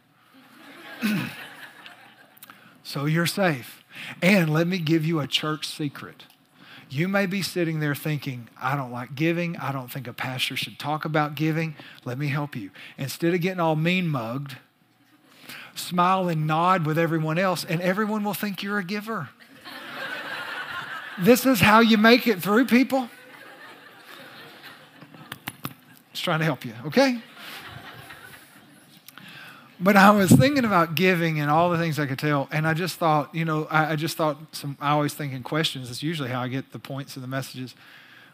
[2.82, 3.84] so you're safe.
[4.22, 6.24] And let me give you a church secret.
[6.90, 9.56] You may be sitting there thinking, I don't like giving.
[9.58, 11.76] I don't think a pastor should talk about giving.
[12.04, 12.70] Let me help you.
[12.96, 14.56] Instead of getting all mean mugged,
[15.78, 19.28] smile and nod with everyone else, and everyone will think you're a giver.
[21.18, 23.08] this is how you make it through, people.
[26.12, 27.20] Just trying to help you, okay?
[29.80, 32.74] But I was thinking about giving and all the things I could tell, and I
[32.74, 34.76] just thought, you know, I, I just thought some.
[34.80, 35.88] I always think in questions.
[35.88, 37.76] It's usually how I get the points of the messages.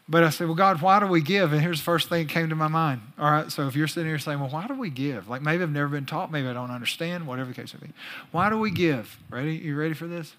[0.07, 1.51] But I said, well, God, why do we give?
[1.51, 3.01] And here's the first thing that came to my mind.
[3.17, 5.27] All right, so if you're sitting here saying, well, why do we give?
[5.27, 7.93] Like maybe I've never been taught, maybe I don't understand, whatever the case may be.
[8.31, 9.17] Why do we give?
[9.31, 9.55] Ready?
[9.55, 10.35] You ready for this?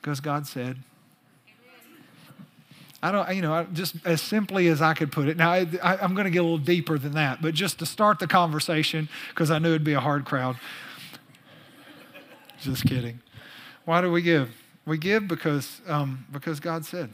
[0.00, 0.76] Because God said.
[3.02, 5.36] I don't, you know, just as simply as I could put it.
[5.36, 5.66] Now, I,
[6.02, 9.08] am going to get a little deeper than that, but just to start the conversation,
[9.30, 10.56] because I knew it'd be a hard crowd.
[12.60, 13.20] just kidding.
[13.86, 14.54] Why do we give?
[14.84, 17.10] We give because, um, because God said.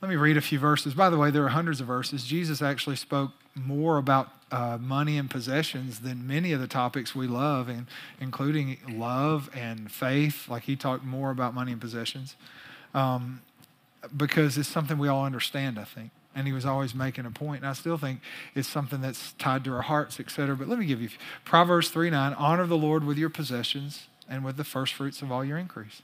[0.00, 0.94] Let me read a few verses.
[0.94, 2.24] By the way, there are hundreds of verses.
[2.24, 7.26] Jesus actually spoke more about uh, money and possessions than many of the topics we
[7.26, 7.86] love, and
[8.20, 10.48] including love and faith.
[10.48, 12.36] Like he talked more about money and possessions,
[12.94, 13.42] um,
[14.16, 15.80] because it's something we all understand.
[15.80, 17.62] I think, and he was always making a point.
[17.62, 18.20] And I still think
[18.54, 20.54] it's something that's tied to our hearts, etc.
[20.54, 21.08] But let me give you
[21.44, 25.32] Proverbs three nine: Honor the Lord with your possessions and with the first fruits of
[25.32, 26.02] all your increase.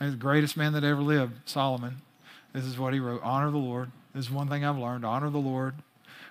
[0.00, 2.02] And the greatest man that ever lived, Solomon,
[2.52, 3.90] this is what he wrote Honor the Lord.
[4.14, 5.74] This is one thing I've learned honor the Lord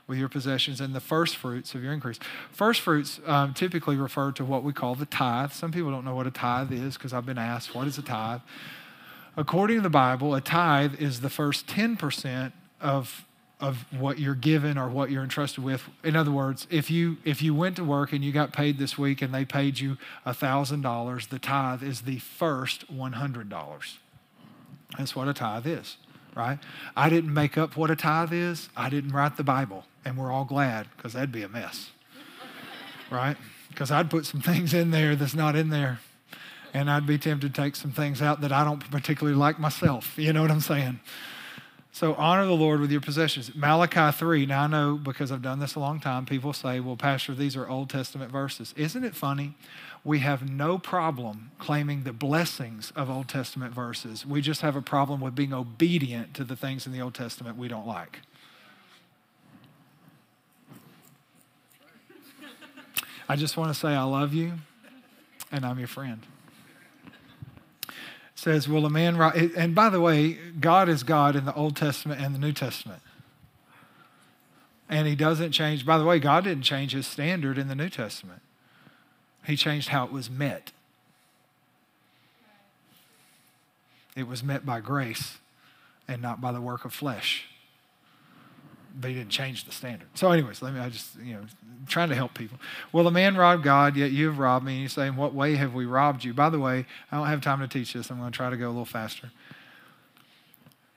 [0.07, 2.19] with your possessions and the first fruits of your increase.
[2.51, 5.51] First fruits um, typically refer to what we call the tithe.
[5.51, 8.01] Some people don't know what a tithe is because I've been asked, what is a
[8.01, 8.41] tithe?
[9.37, 13.25] According to the Bible, a tithe is the first 10% of
[13.61, 15.87] of what you're given or what you're entrusted with.
[16.03, 18.97] In other words, if you if you went to work and you got paid this
[18.97, 23.97] week and they paid you $1,000, the tithe is the first $100.
[24.97, 25.97] That's what a tithe is
[26.35, 26.59] right?
[26.95, 28.69] I didn't make up what a tithe is.
[28.75, 29.85] I didn't write the Bible.
[30.03, 31.91] And we're all glad because that'd be a mess,
[33.11, 33.37] right?
[33.69, 35.99] Because I'd put some things in there that's not in there.
[36.73, 40.17] And I'd be tempted to take some things out that I don't particularly like myself.
[40.17, 40.99] You know what I'm saying?
[41.93, 43.53] So honor the Lord with your possessions.
[43.53, 44.45] Malachi 3.
[44.45, 47.57] Now I know because I've done this a long time, people say, well, Pastor, these
[47.57, 48.73] are Old Testament verses.
[48.77, 49.55] Isn't it funny?
[50.03, 54.25] We have no problem claiming the blessings of Old Testament verses.
[54.25, 57.57] We just have a problem with being obedient to the things in the Old Testament
[57.57, 58.21] we don't like.
[63.29, 64.53] I just want to say I love you
[65.51, 66.25] and I'm your friend.
[67.87, 67.93] It
[68.35, 69.53] says, Will a man write?
[69.55, 73.01] And by the way, God is God in the Old Testament and the New Testament.
[74.89, 75.85] And he doesn't change.
[75.85, 78.41] By the way, God didn't change his standard in the New Testament.
[79.45, 80.71] He changed how it was met.
[84.15, 85.37] It was met by grace
[86.07, 87.45] and not by the work of flesh.
[88.99, 90.09] But he didn't change the standard.
[90.15, 91.41] So, anyways, let me, I just, you know,
[91.87, 92.59] trying to help people.
[92.91, 94.73] Well, the man robbed God, yet you have robbed me.
[94.73, 96.33] And you say, In what way have we robbed you?
[96.33, 98.11] By the way, I don't have time to teach this.
[98.11, 99.31] I'm going to try to go a little faster.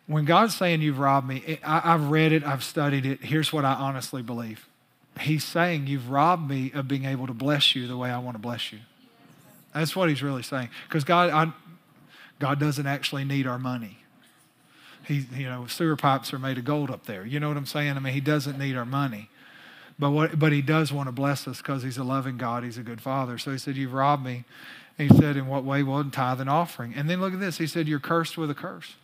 [0.08, 3.20] When God's saying you've robbed me, I, I've read it, I've studied it.
[3.20, 4.66] Here's what I honestly believe
[5.20, 8.34] he's saying, You've robbed me of being able to bless you the way I want
[8.34, 8.80] to bless you.
[9.72, 10.68] That's what he's really saying.
[10.88, 11.52] Because God, I,
[12.38, 13.98] God doesn't actually need our money.
[15.06, 17.26] He, you know, sewer pipes are made of gold up there.
[17.26, 17.96] You know what I'm saying?
[17.96, 19.28] I mean, he doesn't need our money.
[19.98, 22.64] But, what, but he does want to bless us because he's a loving God.
[22.64, 23.36] He's a good father.
[23.38, 24.44] So he said, You've robbed me.
[24.98, 25.82] And he said, In what way?
[25.82, 26.94] Well, in tithe and offering.
[26.94, 27.58] And then look at this.
[27.58, 28.94] He said, You're cursed with a curse.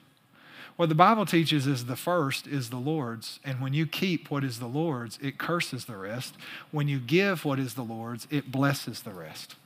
[0.80, 3.38] What the Bible teaches is the first is the Lord's.
[3.44, 6.36] And when you keep what is the Lord's, it curses the rest.
[6.70, 9.56] When you give what is the Lord's, it blesses the rest.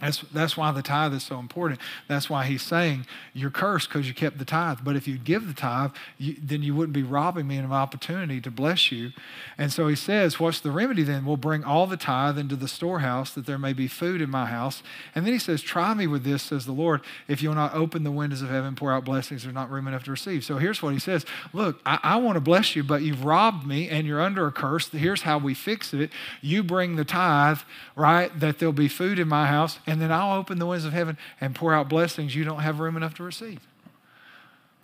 [0.00, 1.80] That's, that's why the tithe is so important.
[2.06, 4.78] That's why he's saying you're cursed because you kept the tithe.
[4.84, 7.72] But if you give the tithe, you, then you wouldn't be robbing me of an
[7.72, 9.10] opportunity to bless you.
[9.56, 11.24] And so he says, What's the remedy then?
[11.24, 14.46] We'll bring all the tithe into the storehouse that there may be food in my
[14.46, 14.84] house.
[15.16, 18.04] And then he says, Try me with this, says the Lord, if you'll not open
[18.04, 20.44] the windows of heaven, pour out blessings, there's not room enough to receive.
[20.44, 23.66] So here's what he says Look, I, I want to bless you, but you've robbed
[23.66, 24.88] me and you're under a curse.
[24.90, 26.10] Here's how we fix it.
[26.40, 27.58] You bring the tithe,
[27.96, 30.92] right, that there'll be food in my house and then I'll open the windows of
[30.92, 33.66] heaven and pour out blessings you don't have room enough to receive.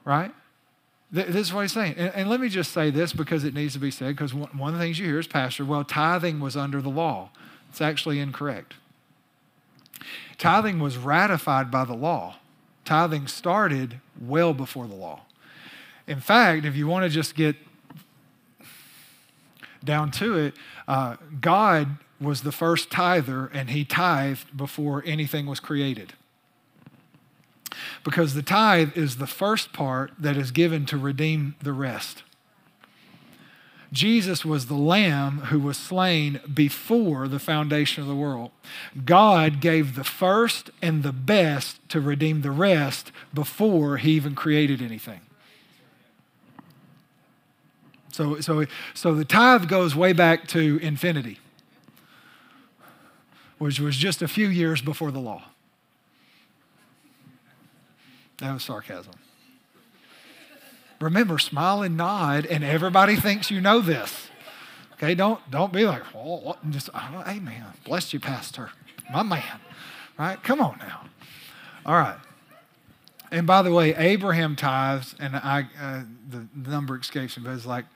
[0.04, 0.32] Right?
[1.10, 1.94] This is what he's saying.
[1.96, 4.56] And, and let me just say this because it needs to be said, because one,
[4.56, 7.30] one of the things you hear is, Pastor, well, tithing was under the law.
[7.70, 8.74] It's actually incorrect.
[10.38, 12.36] Tithing was ratified by the law.
[12.84, 15.22] Tithing started well before the law.
[16.06, 17.56] In fact, if you want to just get
[19.84, 20.54] down to it,
[20.88, 26.14] uh, God was the first tither and he tithed before anything was created.
[28.02, 32.22] Because the tithe is the first part that is given to redeem the rest.
[33.92, 38.50] Jesus was the lamb who was slain before the foundation of the world.
[39.04, 44.82] God gave the first and the best to redeem the rest before he even created
[44.82, 45.20] anything.
[48.10, 51.38] So, so, so the tithe goes way back to infinity
[53.64, 55.42] which was just a few years before the law.
[58.36, 59.14] That was sarcasm.
[61.00, 64.28] Remember, smile and nod, and everybody thinks you know this.
[64.92, 67.64] Okay, don't don't be like, oh, just, oh, amen.
[67.86, 68.68] Bless you, Pastor.
[69.10, 69.60] My man.
[70.18, 70.42] Right?
[70.42, 71.06] Come on now.
[71.86, 72.18] All right.
[73.30, 77.64] And by the way, Abraham tithes, and I uh, the number escapes me, but it's
[77.64, 77.86] like,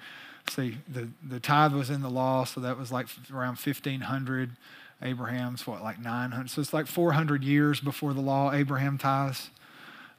[0.49, 4.57] see, the, the tithe was in the law, so that was like around 1500.
[5.03, 6.51] Abraham's what, like 900?
[6.51, 9.51] So it's like 400 years before the law, Abraham tithes.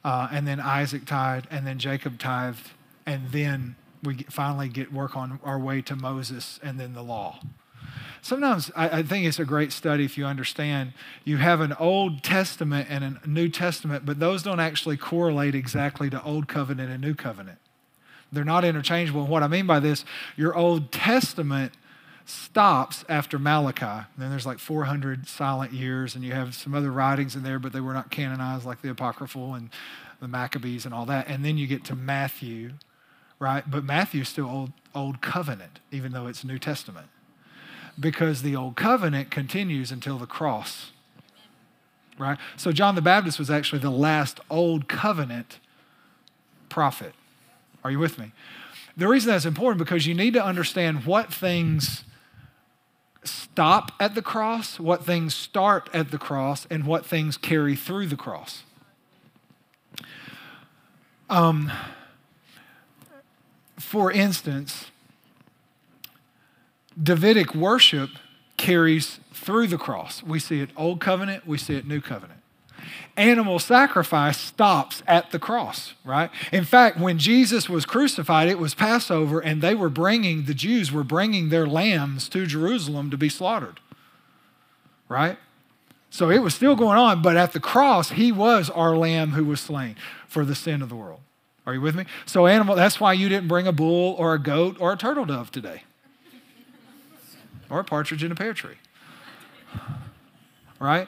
[0.02, 2.70] Uh, and then Isaac tithed, and then Jacob tithed,
[3.04, 7.40] and then we finally get work on our way to Moses and then the law.
[8.22, 10.92] Sometimes I, I, think it's a great study if you understand
[11.24, 16.10] you have an Old Testament and a New Testament, but those don't actually correlate exactly
[16.10, 17.58] to Old Covenant and New Covenant.
[18.32, 19.22] They're not interchangeable.
[19.22, 20.04] And what I mean by this,
[20.36, 21.72] your Old Testament
[22.30, 23.84] stops after Malachi.
[23.84, 27.58] And then there's like 400 silent years, and you have some other writings in there,
[27.58, 29.70] but they were not canonized like the Apocryphal and
[30.20, 31.28] the Maccabees and all that.
[31.28, 32.72] And then you get to Matthew,
[33.38, 33.68] right?
[33.68, 37.08] But Matthew's still Old, Old Covenant, even though it's New Testament.
[37.98, 40.92] Because the Old Covenant continues until the cross,
[42.18, 42.38] right?
[42.56, 45.58] So John the Baptist was actually the last Old Covenant
[46.68, 47.14] prophet.
[47.82, 48.32] Are you with me?
[48.96, 52.04] The reason that's important because you need to understand what things
[53.24, 58.06] stop at the cross, what things start at the cross, and what things carry through
[58.06, 58.64] the cross.
[61.28, 61.70] Um,
[63.78, 64.90] for instance,
[67.00, 68.10] Davidic worship
[68.56, 70.22] carries through the cross.
[70.22, 72.39] We see it Old Covenant, we see it New Covenant
[73.16, 76.30] animal sacrifice stops at the cross, right?
[76.52, 80.90] In fact, when Jesus was crucified, it was Passover, and they were bringing, the Jews
[80.90, 83.80] were bringing their lambs to Jerusalem to be slaughtered,
[85.08, 85.38] right?
[86.10, 89.44] So it was still going on, but at the cross, he was our lamb who
[89.44, 91.20] was slain for the sin of the world.
[91.66, 92.04] Are you with me?
[92.26, 95.24] So, animal, that's why you didn't bring a bull or a goat or a turtle
[95.24, 95.84] dove today,
[97.68, 98.76] or a partridge in a pear tree,
[100.80, 101.06] right?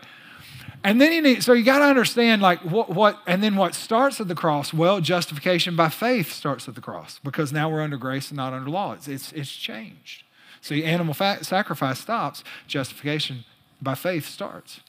[0.84, 3.74] And then you need, so you got to understand like what, what, and then what
[3.74, 4.72] starts at the cross?
[4.72, 8.52] Well, justification by faith starts at the cross because now we're under grace and not
[8.52, 8.92] under law.
[8.92, 10.24] It's, it's, it's changed.
[10.60, 13.44] See, animal fa- sacrifice stops, justification
[13.80, 14.80] by faith starts.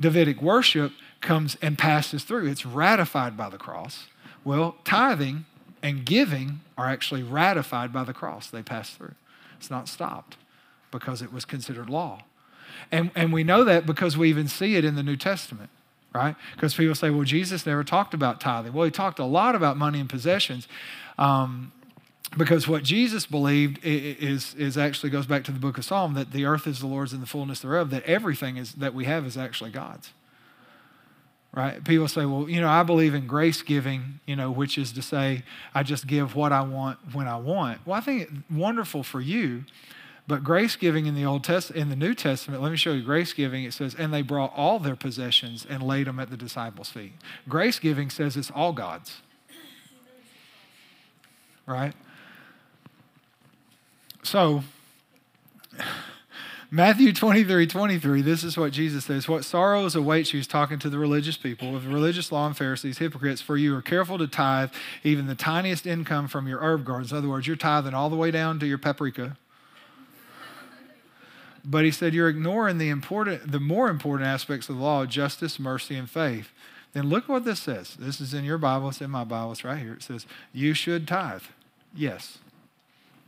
[0.00, 4.06] Davidic worship comes and passes through, it's ratified by the cross.
[4.44, 5.44] Well, tithing
[5.82, 9.14] and giving are actually ratified by the cross, they pass through.
[9.58, 10.36] It's not stopped
[10.90, 12.22] because it was considered law.
[12.92, 15.70] And, and we know that because we even see it in the New Testament,
[16.14, 16.36] right?
[16.54, 18.72] Because people say, well, Jesus never talked about tithing.
[18.72, 20.68] Well, he talked a lot about money and possessions.
[21.18, 21.72] Um,
[22.36, 26.32] because what Jesus believed is, is actually goes back to the book of Psalm that
[26.32, 29.24] the earth is the Lord's and the fullness thereof, that everything is, that we have
[29.26, 30.10] is actually God's.
[31.54, 31.82] Right?
[31.84, 35.00] People say, well, you know, I believe in grace giving, you know, which is to
[35.02, 35.42] say,
[35.74, 37.86] I just give what I want when I want.
[37.86, 39.64] Well, I think it's wonderful for you
[40.28, 43.02] but grace giving in the Old Test in the New Testament, let me show you
[43.02, 43.64] grace giving.
[43.64, 47.12] It says, and they brought all their possessions and laid them at the disciples' feet.
[47.48, 49.20] Grace giving says it's all God's.
[51.66, 51.94] Right?
[54.22, 54.62] So
[56.70, 59.28] Matthew 23 23, this is what Jesus says.
[59.28, 62.56] What sorrows await you, he's talking to the religious people, of the religious law and
[62.56, 64.70] Pharisees, hypocrites, for you are careful to tithe
[65.04, 67.12] even the tiniest income from your herb gardens.
[67.12, 69.36] In other words, you're tithing all the way down to your paprika.
[71.68, 75.58] But he said, You're ignoring the important, the more important aspects of the law, justice,
[75.58, 76.52] mercy, and faith.
[76.92, 77.96] Then look what this says.
[77.98, 79.94] This is in your Bible, it's in my Bible, it's right here.
[79.94, 81.42] It says, You should tithe.
[81.94, 82.38] Yes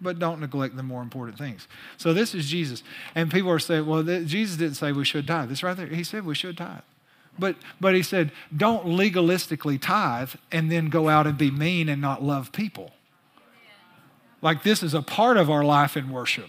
[0.00, 1.66] but don't neglect the more important things.
[1.96, 2.82] So this is Jesus.
[3.14, 5.48] And people are saying, well, Jesus didn't say we should tithe.
[5.48, 6.82] This right there, he said we should tithe.
[7.38, 12.02] But, but he said, don't legalistically tithe and then go out and be mean and
[12.02, 12.92] not love people.
[14.42, 16.48] Like this is a part of our life in worship.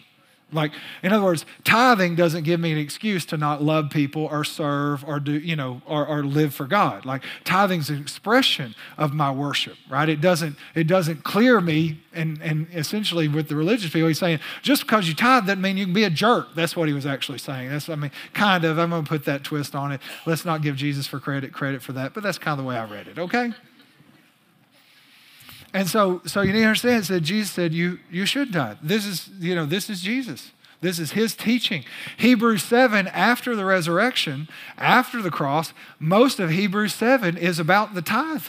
[0.51, 0.71] Like,
[1.03, 5.03] in other words, tithing doesn't give me an excuse to not love people or serve
[5.05, 7.05] or do, you know, or, or live for God.
[7.05, 10.09] Like tithing's an expression of my worship, right?
[10.09, 14.39] It doesn't, it doesn't clear me and, and essentially with the religious people, he's saying,
[14.61, 16.55] just because you tithe doesn't mean you can be a jerk.
[16.55, 17.69] That's what he was actually saying.
[17.69, 20.01] That's, I mean, kind of, I'm gonna put that twist on it.
[20.25, 22.75] Let's not give Jesus for credit, credit for that, but that's kind of the way
[22.75, 23.53] I read it, okay?
[25.73, 28.77] And so, so you need to understand that Jesus said you, you should tithe.
[28.81, 30.51] This is, you know, this is Jesus.
[30.81, 31.83] This is his teaching.
[32.17, 34.47] Hebrews 7, after the resurrection,
[34.77, 38.45] after the cross, most of Hebrews 7 is about the tithe.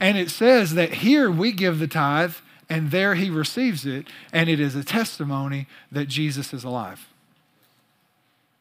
[0.00, 2.34] And it says that here we give the tithe,
[2.68, 7.09] and there he receives it, and it is a testimony that Jesus is alive.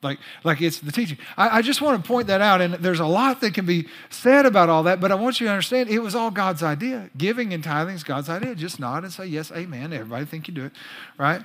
[0.01, 1.17] Like, like it's the teaching.
[1.35, 3.87] I, I, just want to point that out, and there's a lot that can be
[4.09, 7.09] said about all that, but I want you to understand it was all God's idea.
[7.17, 8.55] Giving and tithing is God's idea.
[8.55, 9.91] Just nod and say, yes, amen.
[9.91, 10.71] Everybody think you do it,
[11.17, 11.43] right?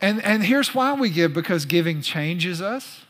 [0.00, 3.02] And, and here's why we give because giving changes us,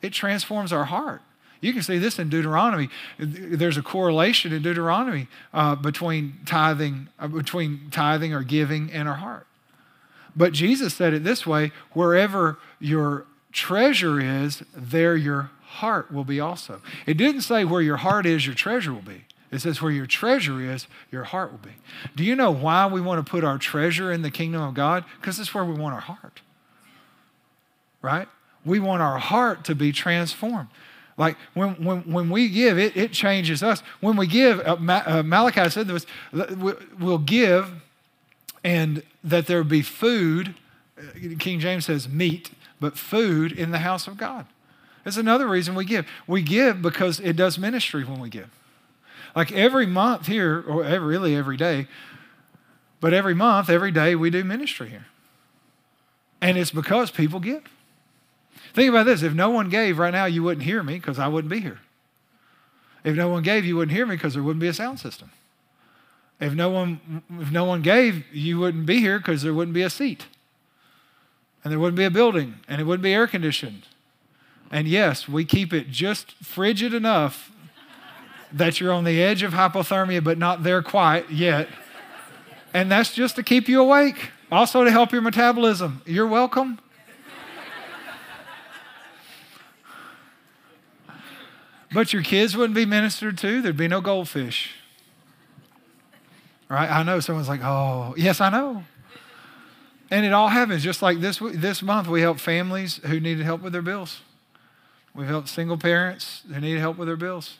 [0.00, 1.22] it transforms our heart.
[1.60, 2.88] You can see this in Deuteronomy.
[3.20, 9.14] There's a correlation in Deuteronomy uh, between tithing, uh, between tithing or giving and our
[9.14, 9.46] heart.
[10.34, 16.40] But Jesus said it this way: wherever your treasure is, there your heart will be
[16.40, 16.80] also.
[17.06, 19.24] It didn't say where your heart is, your treasure will be.
[19.50, 21.74] It says where your treasure is, your heart will be.
[22.16, 25.04] Do you know why we want to put our treasure in the kingdom of God?
[25.20, 26.40] Because it's where we want our heart.
[28.00, 28.28] Right?
[28.64, 30.68] We want our heart to be transformed.
[31.18, 33.82] Like when, when, when we give, it, it changes us.
[34.00, 37.70] When we give, uh, uh, Malachi said this, we'll give
[38.64, 40.54] and that there be food.
[40.98, 42.50] Uh, King James says meat
[42.82, 44.44] but food in the house of God.
[45.04, 46.04] That's another reason we give.
[46.26, 48.50] We give because it does ministry when we give.
[49.34, 51.86] Like every month here, or every, really every day,
[53.00, 55.06] but every month, every day, we do ministry here.
[56.40, 57.62] And it's because people give.
[58.74, 61.28] Think about this if no one gave right now, you wouldn't hear me because I
[61.28, 61.78] wouldn't be here.
[63.04, 65.30] If no one gave, you wouldn't hear me because there wouldn't be a sound system.
[66.40, 69.82] If no one, if no one gave, you wouldn't be here because there wouldn't be
[69.82, 70.26] a seat
[71.62, 73.86] and there wouldn't be a building, and it wouldn't be air conditioned.
[74.70, 77.52] And yes, we keep it just frigid enough
[78.52, 81.68] that you're on the edge of hypothermia, but not there quite yet.
[82.74, 86.02] And that's just to keep you awake, also to help your metabolism.
[86.06, 86.78] You're welcome.
[91.94, 94.70] But your kids wouldn't be ministered to, there'd be no goldfish.
[96.70, 96.90] Right?
[96.90, 98.84] I know someone's like, oh, yes, I know.
[100.12, 102.06] And it all happens just like this, this month.
[102.06, 104.20] We help families who needed help with their bills.
[105.14, 107.56] We've helped single parents who need help with their bills.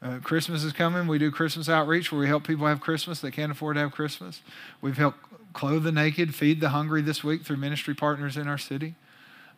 [0.00, 1.08] Uh, Christmas is coming.
[1.08, 3.90] We do Christmas outreach where we help people have Christmas that can't afford to have
[3.90, 4.42] Christmas.
[4.80, 5.18] We've helped
[5.54, 8.94] clothe the naked, feed the hungry this week through ministry partners in our city.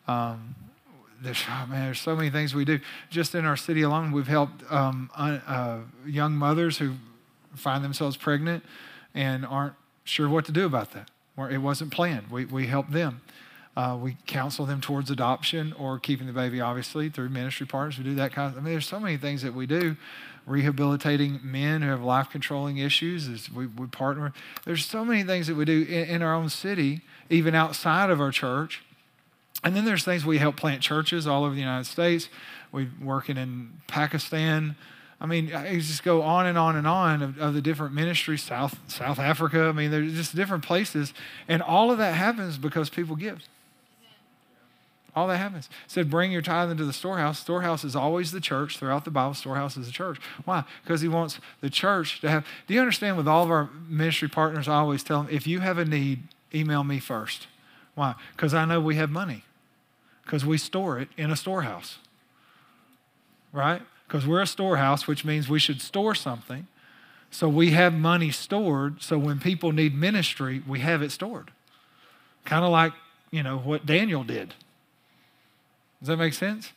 [0.07, 0.55] Um,
[1.21, 2.79] there's, oh man, there's so many things we do.
[3.11, 5.77] Just in our city alone, we've helped um, uh,
[6.07, 6.95] young mothers who
[7.55, 8.63] find themselves pregnant
[9.13, 9.75] and aren't
[10.05, 11.11] sure what to do about that
[11.49, 12.29] it wasn't planned.
[12.29, 13.21] We, we help them.
[13.75, 17.97] Uh, we counsel them towards adoption or keeping the baby, obviously, through ministry partners.
[17.97, 19.95] We do that kind of, I mean, there's so many things that we do.
[20.45, 24.33] Rehabilitating men who have life controlling issues, is we, we partner.
[24.65, 28.19] There's so many things that we do in, in our own city, even outside of
[28.19, 28.83] our church.
[29.63, 32.27] And then there's things we help plant churches all over the United States.
[32.71, 34.75] We're working in Pakistan,
[35.21, 38.41] I mean, I just go on and on and on of, of, the different ministries,
[38.41, 39.65] South, South Africa.
[39.65, 41.13] I mean, there's just different places.
[41.47, 43.43] And all of that happens because people give.
[45.15, 45.69] All that happens.
[45.85, 47.37] It said, bring your tithe into the storehouse.
[47.37, 48.79] Storehouse is always the church.
[48.79, 50.19] Throughout the Bible, storehouse is the church.
[50.45, 50.63] Why?
[50.83, 52.45] Because he wants the church to have.
[52.65, 55.59] Do you understand with all of our ministry partners, I always tell them, if you
[55.59, 56.23] have a need,
[56.55, 57.45] email me first.
[57.93, 58.15] Why?
[58.35, 59.43] Because I know we have money.
[60.23, 61.99] Because we store it in a storehouse.
[63.51, 63.81] Right?
[64.11, 66.67] Because we're a storehouse, which means we should store something.
[67.29, 71.49] So we have money stored, so when people need ministry, we have it stored.
[72.43, 72.91] Kind of like
[73.31, 74.53] you know, what Daniel did.
[76.01, 76.73] Does that make sense?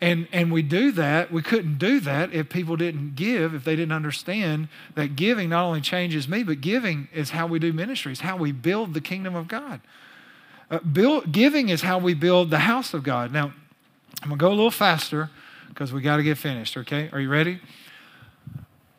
[0.00, 3.76] And, and we do that, we couldn't do that if people didn't give, if they
[3.76, 8.12] didn't understand that giving not only changes me, but giving is how we do ministry.
[8.12, 9.82] ministries, how we build the kingdom of God.
[10.70, 13.30] Uh, build, giving is how we build the house of God.
[13.30, 13.52] Now,
[14.22, 15.28] I'm going to go a little faster
[15.70, 17.08] because we got to get finished, okay?
[17.12, 17.60] Are you ready?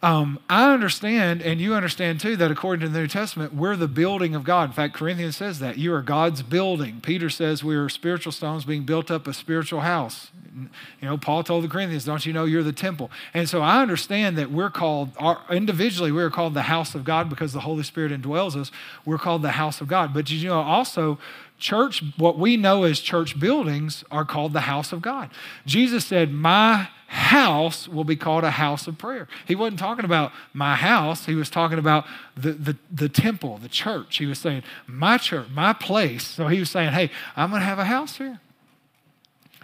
[0.03, 3.87] Um, I understand, and you understand too, that according to the New Testament, we're the
[3.87, 4.69] building of God.
[4.69, 5.77] In fact, Corinthians says that.
[5.77, 7.01] You are God's building.
[7.01, 10.31] Peter says we are spiritual stones being built up a spiritual house.
[10.55, 13.11] You know, Paul told the Corinthians, Don't you know you're the temple?
[13.35, 17.29] And so I understand that we're called, our, individually, we're called the house of God
[17.29, 18.71] because the Holy Spirit indwells us.
[19.05, 20.15] We're called the house of God.
[20.15, 21.19] But you know, also,
[21.61, 25.29] church, what we know as church buildings, are called the house of God.
[25.65, 29.27] Jesus said, My house will be called a house of prayer.
[29.47, 32.05] He wasn't talking about my house, he was talking about
[32.35, 34.17] the, the, the temple, the church.
[34.17, 36.27] He was saying, My church, my place.
[36.27, 38.41] So he was saying, Hey, I'm going to have a house here.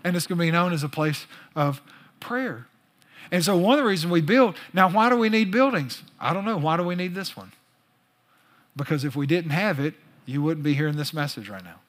[0.03, 1.25] And it's going to be known as a place
[1.55, 1.81] of
[2.21, 2.67] prayer.
[3.29, 6.03] And so, one of the reasons we build, now, why do we need buildings?
[6.17, 6.55] I don't know.
[6.55, 7.51] Why do we need this one?
[8.77, 9.95] Because if we didn't have it,
[10.25, 11.79] you wouldn't be hearing this message right now.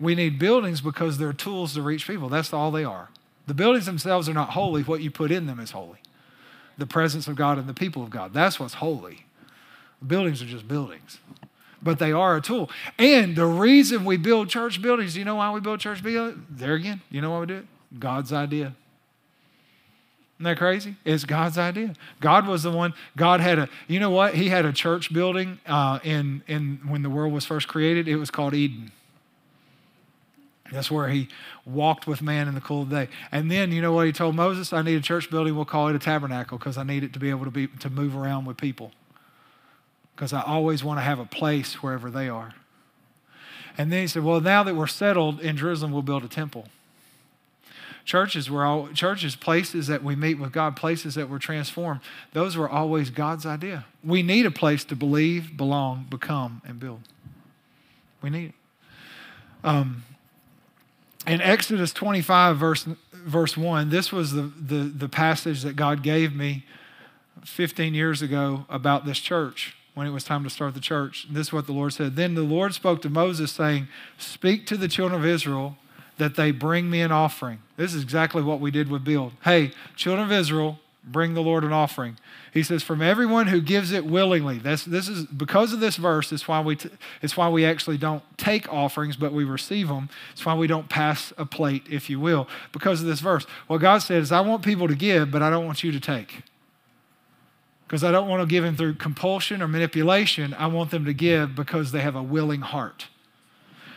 [0.00, 2.28] We need buildings because they're tools to reach people.
[2.28, 3.10] That's all they are.
[3.46, 4.82] The buildings themselves are not holy.
[4.82, 5.98] What you put in them is holy.
[6.78, 8.32] The presence of God and the people of God.
[8.32, 9.26] That's what's holy.
[10.04, 11.18] Buildings are just buildings,
[11.80, 12.70] but they are a tool.
[12.98, 16.42] And the reason we build church buildings, you know why we build church buildings?
[16.50, 17.66] There again, you know why we do it?
[18.00, 18.74] God's idea.
[20.42, 20.96] Isn't that crazy?
[21.04, 21.94] It's God's idea.
[22.20, 22.94] God was the one.
[23.16, 23.68] God had a.
[23.86, 24.34] You know what?
[24.34, 28.08] He had a church building uh, in in when the world was first created.
[28.08, 28.90] It was called Eden.
[30.72, 31.28] That's where he
[31.66, 33.12] walked with man in the cool of the day.
[33.30, 34.72] And then, you know what he told Moses?
[34.72, 35.54] I need a church building.
[35.54, 37.90] We'll call it a tabernacle because I need it to be able to, be, to
[37.90, 38.92] move around with people.
[40.14, 42.54] Because I always want to have a place wherever they are.
[43.76, 46.66] And then he said, Well, now that we're settled in Jerusalem, we'll build a temple.
[48.04, 52.00] Churches were all churches, places that we meet with God, places that were transformed.
[52.32, 53.84] Those were always God's idea.
[54.02, 57.00] We need a place to believe, belong, become, and build.
[58.20, 58.54] We need it.
[59.62, 60.02] Um,
[61.26, 66.34] in Exodus 25, verse, verse 1, this was the, the, the passage that God gave
[66.34, 66.64] me
[67.44, 71.26] 15 years ago about this church when it was time to start the church.
[71.30, 72.16] This is what the Lord said.
[72.16, 75.76] Then the Lord spoke to Moses, saying, Speak to the children of Israel
[76.18, 77.58] that they bring me an offering.
[77.76, 79.32] This is exactly what we did with Build.
[79.44, 82.16] Hey, children of Israel, bring the Lord an offering.
[82.52, 84.58] He says, from everyone who gives it willingly.
[84.58, 86.32] That's, this is because of this verse.
[86.32, 86.90] It's why we t-
[87.22, 90.08] it's why we actually don't take offerings, but we receive them.
[90.32, 93.46] It's why we don't pass a plate, if you will, because of this verse.
[93.66, 96.00] What God said is, I want people to give, but I don't want you to
[96.00, 96.42] take.
[97.86, 100.54] Because I don't want to give them through compulsion or manipulation.
[100.54, 103.08] I want them to give because they have a willing heart.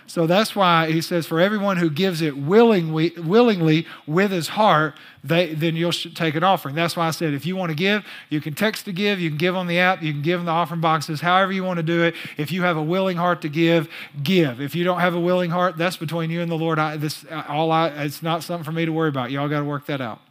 [0.08, 4.94] So that's why he says, for everyone who gives it willingly, willingly with his heart,
[5.24, 6.76] they, then you'll take an offering.
[6.76, 9.30] That's why I said, if you want to give, you can text to give, you
[9.30, 11.78] can give on the app, you can give in the offering boxes, however you want
[11.78, 12.14] to do it.
[12.38, 13.90] If you have a willing heart to give,
[14.22, 14.62] give.
[14.62, 16.78] If you don't have a willing heart, that's between you and the Lord.
[16.78, 19.32] I, this, all I, it's not something for me to worry about.
[19.32, 20.22] Y'all got to work that out.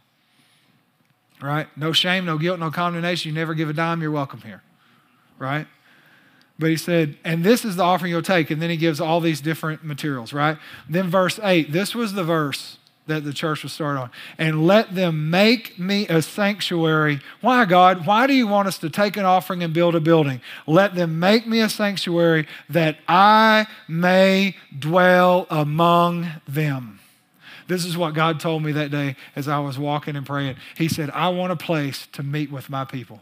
[1.41, 1.67] Right?
[1.75, 3.29] No shame, no guilt, no condemnation.
[3.29, 4.63] You never give a dime, you're welcome here.
[5.37, 5.67] Right?
[6.57, 8.49] But he said, and this is the offering you'll take.
[8.49, 10.57] And then he gives all these different materials, right?
[10.89, 12.77] Then verse 8, this was the verse
[13.07, 14.11] that the church was started on.
[14.37, 17.19] And let them make me a sanctuary.
[17.41, 18.05] Why, God?
[18.05, 20.41] Why do you want us to take an offering and build a building?
[20.65, 26.99] Let them make me a sanctuary that I may dwell among them.
[27.67, 30.55] This is what God told me that day as I was walking and praying.
[30.77, 33.21] He said, I want a place to meet with my people.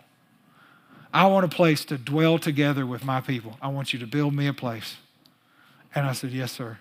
[1.14, 3.56] I want a place to dwell together with my people.
[3.62, 4.98] I want you to build me a place.
[5.94, 6.80] And I said, Yes, sir.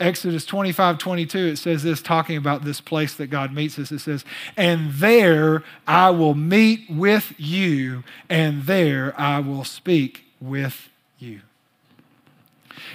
[0.00, 3.90] Exodus 25, 22, it says this, talking about this place that God meets us.
[3.90, 4.24] It says,
[4.56, 11.40] And there I will meet with you, and there I will speak with you.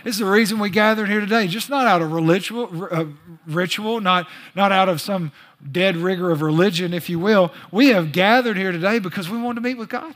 [0.05, 3.05] This is the reason we gathered here today, just not out of ritual, uh,
[3.45, 5.33] ritual not, not out of some
[5.71, 7.53] dead rigor of religion, if you will.
[7.69, 10.15] We have gathered here today because we want to meet with God.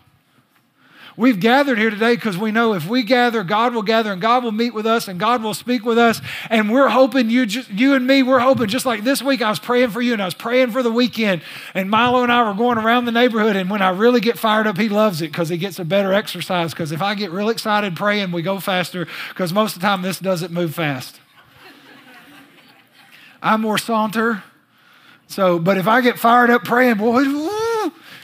[1.18, 4.44] We've gathered here today because we know if we gather, God will gather and God
[4.44, 6.22] will meet with us and God will speak with us.
[6.48, 9.50] And we're hoping you, just, you and me, we're hoping just like this week, I
[9.50, 11.42] was praying for you and I was praying for the weekend.
[11.74, 13.56] And Milo and I were going around the neighborhood.
[13.56, 16.14] And when I really get fired up, he loves it because he gets a better
[16.14, 16.72] exercise.
[16.72, 20.04] Because if I get real excited praying, we go faster because most of the time
[20.04, 21.20] this doesn't move fast.
[23.42, 24.44] I'm more saunter.
[25.26, 27.24] So, but if I get fired up praying, boy,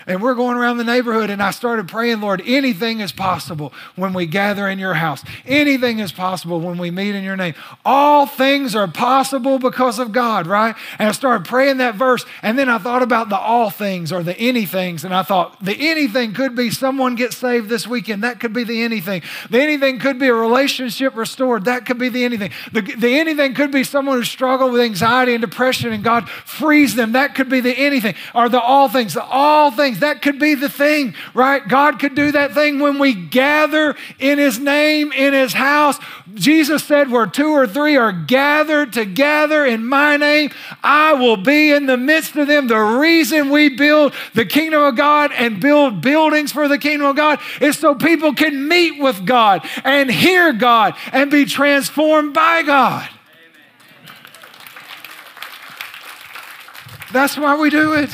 [0.07, 4.13] And we're going around the neighborhood, and I started praying, Lord, anything is possible when
[4.13, 5.23] we gather in your house.
[5.45, 7.55] Anything is possible when we meet in your name.
[7.85, 10.75] All things are possible because of God, right?
[10.99, 14.23] And I started praying that verse, and then I thought about the all things or
[14.23, 18.23] the anythings, and I thought the anything could be someone gets saved this weekend.
[18.23, 19.21] That could be the anything.
[19.49, 21.65] The anything could be a relationship restored.
[21.65, 22.51] That could be the anything.
[22.71, 26.95] The, the anything could be someone who struggled with anxiety and depression, and God frees
[26.95, 27.13] them.
[27.13, 29.13] That could be the anything or the all things.
[29.13, 30.01] The all things things.
[30.01, 31.65] That could be the thing, right?
[31.67, 35.99] God could do that thing when we gather in His name, in His house.
[36.33, 40.51] Jesus said, Where two or three are gathered together in my name,
[40.83, 42.67] I will be in the midst of them.
[42.67, 47.15] The reason we build the kingdom of God and build buildings for the kingdom of
[47.15, 52.63] God is so people can meet with God and hear God and be transformed by
[52.63, 53.09] God.
[57.11, 58.09] That's why we do it.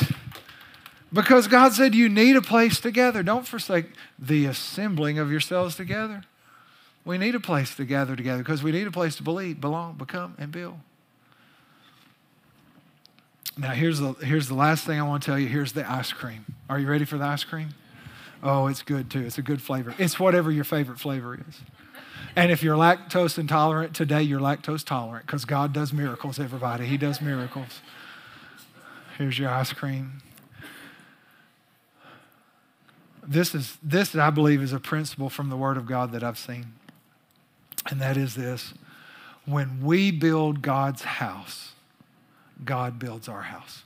[1.12, 3.22] Because God said you need a place together.
[3.22, 3.86] Don't forsake
[4.18, 6.22] the assembling of yourselves together.
[7.04, 9.94] We need a place to gather together because we need a place to believe, belong,
[9.94, 10.78] become, and build.
[13.56, 15.48] Now, here's the, here's the last thing I want to tell you.
[15.48, 16.44] Here's the ice cream.
[16.68, 17.70] Are you ready for the ice cream?
[18.42, 19.20] Oh, it's good too.
[19.20, 19.94] It's a good flavor.
[19.98, 21.60] It's whatever your favorite flavor is.
[22.36, 26.86] And if you're lactose intolerant, today you're lactose tolerant because God does miracles, everybody.
[26.86, 27.80] He does miracles.
[29.18, 30.22] Here's your ice cream.
[33.26, 36.38] This is this I believe is a principle from the Word of God that I've
[36.38, 36.72] seen.
[37.90, 38.74] And that is this.
[39.46, 41.72] When we build God's house,
[42.64, 43.82] God builds our house.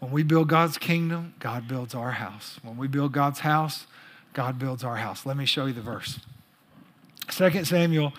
[0.00, 2.58] When we build God's kingdom, God builds our house.
[2.62, 3.86] When we build God's house,
[4.32, 5.24] God builds our house.
[5.24, 6.18] Let me show you the verse.
[7.28, 8.12] 2 Samuel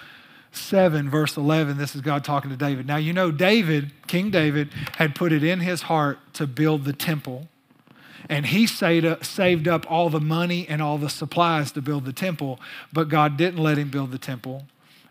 [0.51, 2.87] 7, verse 11, this is God talking to David.
[2.87, 6.93] Now, you know, David, King David, had put it in his heart to build the
[6.93, 7.49] temple
[8.29, 12.59] and he saved up all the money and all the supplies to build the temple,
[12.91, 14.65] but God didn't let him build the temple.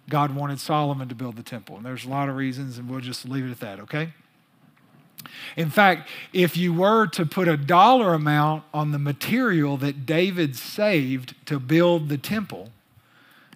[0.08, 1.76] God wanted Solomon to build the temple.
[1.76, 4.12] And there's a lot of reasons, and we'll just leave it at that, okay?
[5.56, 10.56] In fact, if you were to put a dollar amount on the material that David
[10.56, 12.70] saved to build the temple,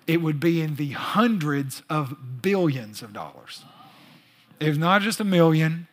[0.06, 3.64] it would be in the hundreds of billions of dollars.
[4.58, 5.86] If not just a million,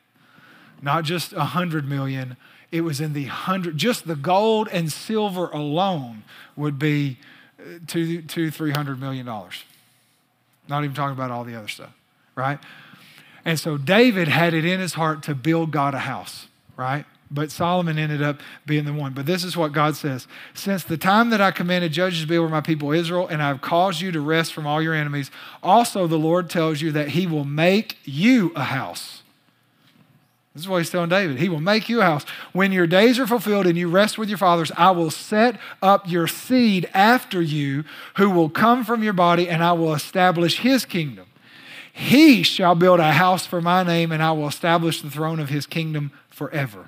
[0.82, 2.38] not just a hundred million,
[2.72, 6.24] it was in the hundred, just the gold and silver alone
[6.55, 7.18] would be
[7.59, 9.63] uh, two, two, three hundred million dollars.
[10.68, 11.93] Not even talking about all the other stuff,
[12.36, 12.59] right?
[13.43, 17.05] And so David had it in his heart to build God a house, right?
[17.30, 19.13] But Solomon ended up being the one.
[19.13, 22.38] But this is what God says Since the time that I commanded judges to be
[22.38, 26.07] over my people Israel, and I've caused you to rest from all your enemies, also
[26.07, 29.22] the Lord tells you that he will make you a house
[30.56, 31.38] this is what he's telling David.
[31.38, 32.24] He will make you a house.
[32.53, 36.10] When your days are fulfilled and you rest with your fathers, I will set up
[36.10, 37.84] your seed after you,
[38.16, 41.26] who will come from your body, and I will establish his kingdom.
[41.91, 45.49] He shall build a house for my name, and I will establish the throne of
[45.49, 46.88] his kingdom forever.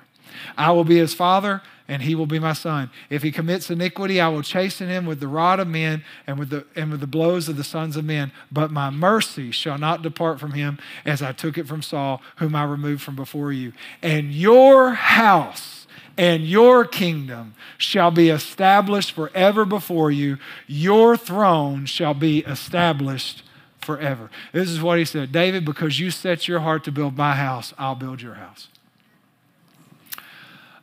[0.56, 2.90] I will be his father, and he will be my son.
[3.08, 6.50] If he commits iniquity, I will chasten him with the rod of men and with
[6.50, 8.30] the, and with the blows of the sons of men.
[8.52, 12.54] But my mercy shall not depart from him as I took it from Saul, whom
[12.54, 13.72] I removed from before you.
[14.02, 15.86] And your house
[16.18, 20.36] and your kingdom shall be established forever before you.
[20.66, 23.44] Your throne shall be established
[23.80, 24.28] forever.
[24.52, 27.72] This is what he said David, because you set your heart to build my house,
[27.78, 28.68] I'll build your house.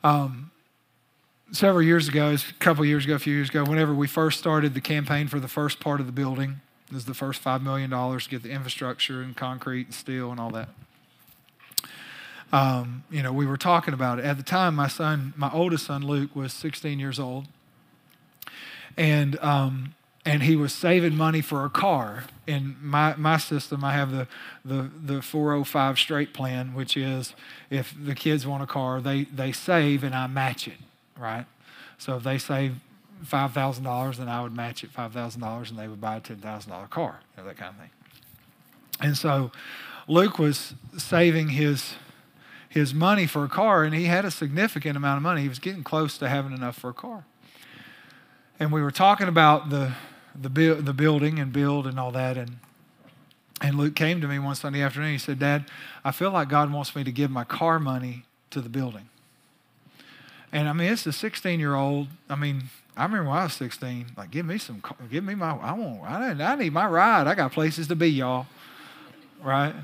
[0.03, 0.51] Um,
[1.55, 4.73] several years ago, a couple years ago, a few years ago, whenever we first started
[4.73, 6.59] the campaign for the first part of the building,
[6.91, 10.39] this is the first $5 million to get the infrastructure and concrete and steel and
[10.39, 10.69] all that.
[12.51, 14.25] Um, you know, we were talking about it.
[14.25, 17.47] At the time, my son, my oldest son, Luke, was 16 years old.
[18.97, 19.95] And, um,
[20.25, 22.25] and he was saving money for a car.
[22.47, 24.27] In my, my system, I have the,
[24.63, 27.33] the, the 405 straight plan, which is
[27.69, 30.77] if the kids want a car, they, they save and I match it
[31.19, 31.45] right?
[31.97, 32.75] So if they save
[33.25, 37.43] $5,000, then I would match it $5,000 and they would buy a $10,000 car, you
[37.43, 37.89] know, that kind of thing.
[39.01, 39.51] And so
[40.07, 41.95] Luke was saving his,
[42.69, 45.41] his money for a car, and he had a significant amount of money.
[45.41, 47.25] He was getting close to having enough for a car.
[48.59, 49.93] And we were talking about the,
[50.39, 52.57] the, bu- the building and build and all that, and
[53.61, 55.13] and Luke came to me one Sunday afternoon.
[55.13, 55.65] He said, Dad,
[56.03, 59.09] I feel like God wants me to give my car money to the building.
[60.55, 62.07] And I mean, it's a 16 year old.
[62.29, 62.63] I mean,
[62.95, 64.81] I remember when I was 16, like, give me some,
[65.11, 67.27] give me my, I want, I, I need my ride.
[67.27, 68.47] I got places to be, y'all.
[69.43, 69.75] Right?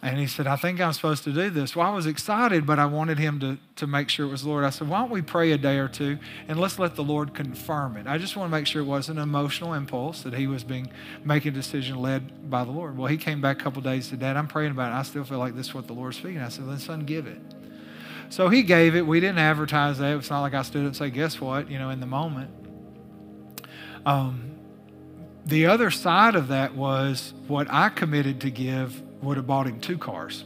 [0.00, 1.76] And he said, I think I'm supposed to do this.
[1.76, 4.64] Well, I was excited, but I wanted him to, to make sure it was Lord.
[4.64, 6.18] I said, Why don't we pray a day or two
[6.48, 8.06] and let's let the Lord confirm it?
[8.06, 10.90] I just want to make sure it wasn't an emotional impulse that he was being
[11.24, 12.96] making a decision led by the Lord.
[12.96, 14.94] Well, he came back a couple days to Dad, I'm praying about it.
[14.94, 16.38] I still feel like this is what the Lord's speaking.
[16.38, 17.38] I said, Then, son, give it.
[18.28, 19.06] So he gave it.
[19.06, 20.16] We didn't advertise that.
[20.16, 21.70] It's not like I stood and say, Guess what?
[21.70, 22.50] You know, in the moment.
[24.06, 24.50] Um,
[25.46, 29.80] the other side of that was what I committed to give would have bought him
[29.80, 30.44] two cars.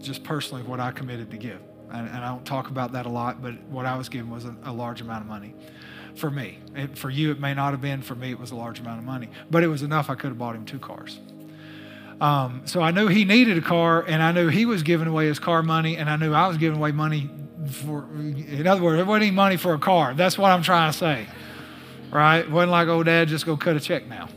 [0.00, 1.60] Just personally, what I committed to give.
[1.90, 4.44] And, and I don't talk about that a lot, but what I was given was
[4.44, 5.54] a, a large amount of money
[6.16, 6.58] for me.
[6.74, 8.02] It, for you, it may not have been.
[8.02, 9.28] For me, it was a large amount of money.
[9.50, 11.20] But it was enough I could have bought him two cars.
[12.20, 15.26] Um, so I knew he needed a car, and I knew he was giving away
[15.26, 17.28] his car money, and I knew I was giving away money
[17.70, 20.14] for, in other words, there wasn't any money for a car.
[20.14, 21.26] That's what I'm trying to say.
[22.10, 22.38] Right?
[22.38, 24.28] It wasn't like, oh, dad, just go cut a check now.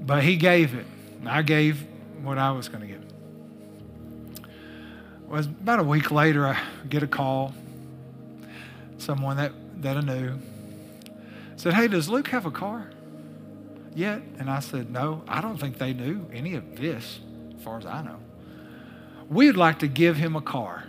[0.00, 0.86] But he gave it.
[1.24, 1.86] I gave
[2.22, 3.02] what I was going to give.
[4.42, 6.58] It was about a week later, I
[6.88, 7.54] get a call.
[8.98, 9.52] Someone that,
[9.82, 10.38] that I knew
[11.56, 12.91] said, Hey, does Luke have a car
[13.94, 14.22] yet?
[14.38, 17.20] And I said, No, I don't think they knew any of this,
[17.56, 18.18] as far as I know.
[19.28, 20.84] We'd like to give him a car.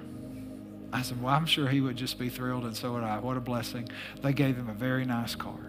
[0.92, 3.20] I said, Well, I'm sure he would just be thrilled, and so would I.
[3.20, 3.90] What a blessing.
[4.22, 5.60] They gave him a very nice car.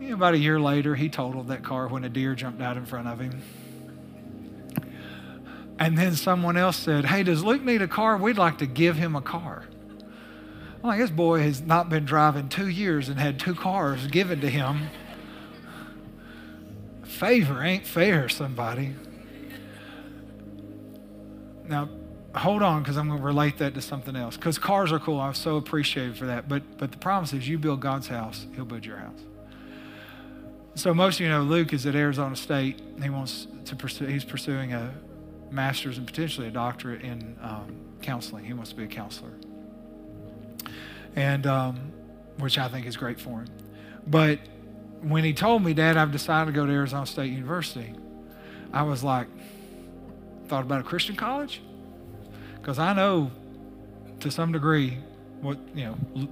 [0.00, 2.76] You know, about a year later, he totaled that car when a deer jumped out
[2.76, 3.42] in front of him.
[5.78, 8.16] And then someone else said, Hey, does Luke need a car?
[8.16, 9.64] We'd like to give him a car.
[10.84, 14.42] I'm like, this boy has not been driving two years and had two cars given
[14.42, 14.90] to him.
[17.14, 18.92] Favor ain't fair, somebody.
[21.68, 21.88] Now,
[22.34, 24.36] hold on because I'm going to relate that to something else.
[24.36, 25.20] Because cars are cool.
[25.20, 26.48] I'm so appreciated for that.
[26.48, 29.20] But, but the promise is you build God's house, He'll build your house.
[30.74, 32.82] So most of you know Luke is at Arizona State.
[33.00, 34.06] He wants to pursue.
[34.06, 34.92] He's pursuing a
[35.52, 38.44] master's and potentially a doctorate in um, counseling.
[38.44, 39.30] He wants to be a counselor,
[41.14, 41.92] and um,
[42.38, 43.46] which I think is great for him.
[44.04, 44.40] But
[45.04, 47.94] when he told me, Dad, I've decided to go to Arizona State University,
[48.72, 49.28] I was like,
[50.48, 51.60] thought about a Christian college,
[52.60, 53.30] because I know
[54.20, 54.98] to some degree
[55.40, 56.28] what you know.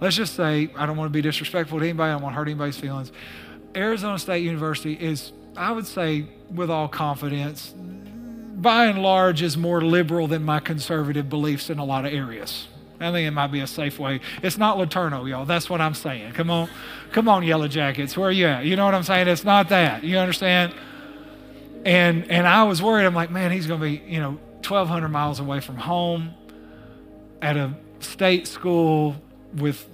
[0.00, 2.10] Let's just say I don't want to be disrespectful to anybody.
[2.10, 3.10] I don't want to hurt anybody's feelings.
[3.74, 9.82] Arizona State University is, I would say, with all confidence, by and large, is more
[9.82, 12.68] liberal than my conservative beliefs in a lot of areas.
[13.00, 14.20] I think it might be a safe way.
[14.42, 15.44] It's not LeTourneau, y'all.
[15.44, 16.32] That's what I'm saying.
[16.32, 16.68] Come on,
[17.12, 18.16] come on, Yellow Jackets.
[18.16, 18.64] Where are you at?
[18.64, 19.28] You know what I'm saying?
[19.28, 20.02] It's not that.
[20.02, 20.74] You understand?
[21.84, 23.06] And and I was worried.
[23.06, 26.34] I'm like, man, he's going to be, you know, 1,200 miles away from home,
[27.40, 29.16] at a state school
[29.54, 29.88] with,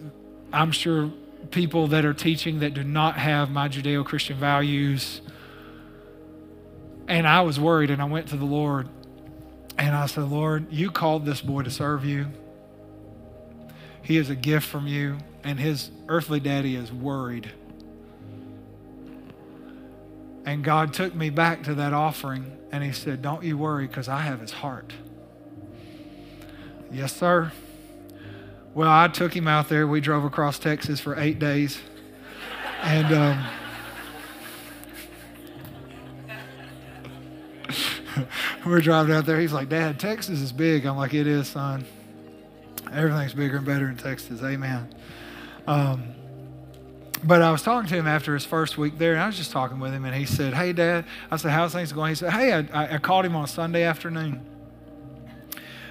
[0.52, 1.12] I'm sure,
[1.50, 5.20] people that are teaching that do not have my Judeo Christian values.
[7.06, 8.88] And I was worried, and I went to the Lord
[9.76, 12.26] and I said, Lord, you called this boy to serve you.
[14.04, 17.50] He is a gift from you, and his earthly daddy is worried.
[20.44, 24.08] And God took me back to that offering, and He said, Don't you worry, because
[24.08, 24.92] I have his heart.
[26.92, 27.50] Yes, sir.
[28.74, 29.86] Well, I took him out there.
[29.86, 31.80] We drove across Texas for eight days.
[32.82, 33.46] And um,
[38.66, 39.40] we're driving out there.
[39.40, 40.84] He's like, Dad, Texas is big.
[40.84, 41.86] I'm like, It is, son.
[42.92, 44.42] Everything's bigger and better in Texas.
[44.42, 44.94] Amen.
[45.66, 46.14] Um,
[47.22, 49.50] but I was talking to him after his first week there, and I was just
[49.50, 51.04] talking with him, and he said, Hey, Dad.
[51.30, 52.10] I said, How's things going?
[52.10, 54.44] He said, Hey, I, I called him on Sunday afternoon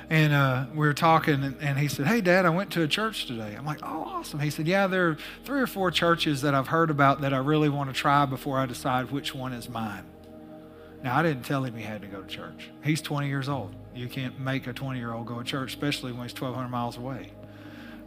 [0.10, 2.88] and uh, we were talking, and, and, he said, Hey, Dad, I went to a
[2.88, 3.56] church today.
[3.58, 4.40] I'm like, Oh, awesome.
[4.40, 7.38] He said, Yeah, there are three or four churches that I've heard about that I
[7.38, 10.04] really want to try before I decide which one is mine.
[11.04, 12.70] Now, I didn't tell him he had to go to church.
[12.84, 13.76] He's 20 years old.
[13.94, 16.98] You can't make a 20 year old go to church, especially when he's 1,200 miles
[16.98, 17.32] away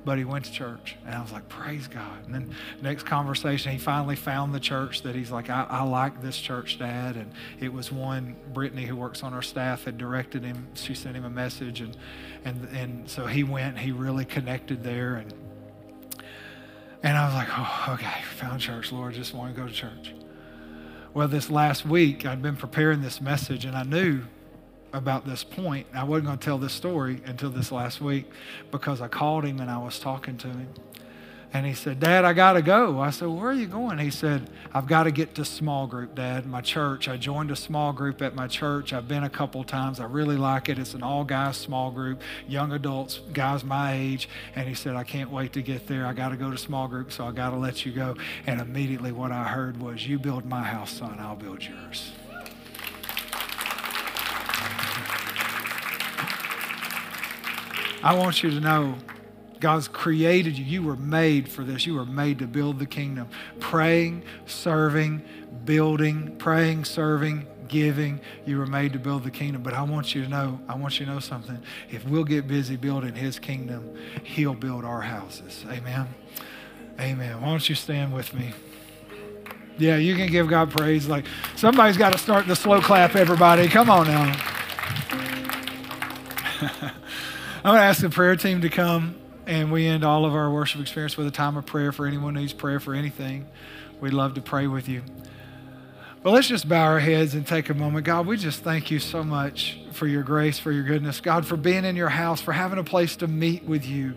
[0.07, 0.97] but he went to church.
[1.05, 2.25] And I was like, praise God.
[2.27, 6.23] And then next conversation, he finally found the church that he's like, I, I like
[6.23, 7.17] this church, Dad.
[7.17, 10.69] And it was one, Brittany, who works on our staff, had directed him.
[10.75, 11.81] She sent him a message.
[11.81, 11.97] And,
[12.45, 15.17] and, and so he went, he really connected there.
[15.17, 15.35] And,
[17.03, 20.15] and I was like, oh, okay, found church, Lord, just want to go to church.
[21.17, 24.25] Well, this last week, I'd been preparing this message, and I knew
[24.93, 25.87] about this point.
[25.95, 28.31] I wasn't going to tell this story until this last week
[28.71, 30.69] because I called him and I was talking to him.
[31.53, 33.01] And he said, Dad, I got to go.
[33.01, 33.99] I said, Where are you going?
[33.99, 37.09] He said, I've got to get to small group, Dad, my church.
[37.09, 38.93] I joined a small group at my church.
[38.93, 40.01] I've been a couple times.
[40.01, 40.79] I really like it.
[40.79, 44.29] It's an all guys small group, young adults, guys my age.
[44.55, 46.05] And he said, I can't wait to get there.
[46.05, 48.17] I got to go to small group, so I got to let you go.
[48.47, 52.13] And immediately what I heard was, You build my house, son, I'll build yours.
[58.03, 58.95] I want you to know
[59.61, 60.65] God's created you.
[60.65, 61.87] You were made for this.
[61.87, 63.29] You were made to build the kingdom.
[63.61, 65.23] Praying, serving,
[65.65, 68.21] building, praying, serving, giving.
[68.45, 69.63] You were made to build the kingdom.
[69.63, 71.59] But I want you to know, I want you to know something.
[71.91, 75.65] If we'll get busy building his kingdom, he'll build our houses.
[75.71, 76.09] Amen.
[77.01, 77.41] Amen.
[77.41, 78.53] Why don't you stand with me?
[79.79, 81.07] Yeah, you can give God praise.
[81.07, 83.69] Like somebody's got to start the slow clap, everybody.
[83.69, 84.35] Come on now.
[87.67, 89.17] I'm going to ask the prayer team to come,
[89.47, 92.35] and we end all of our worship experience with a time of prayer for anyone
[92.35, 93.47] who needs prayer for anything.
[94.01, 95.03] We'd love to pray with you.
[96.23, 98.05] But let's just bow our heads and take a moment.
[98.05, 101.21] God, we just thank you so much for your grace, for your goodness.
[101.21, 104.17] God, for being in your house, for having a place to meet with you.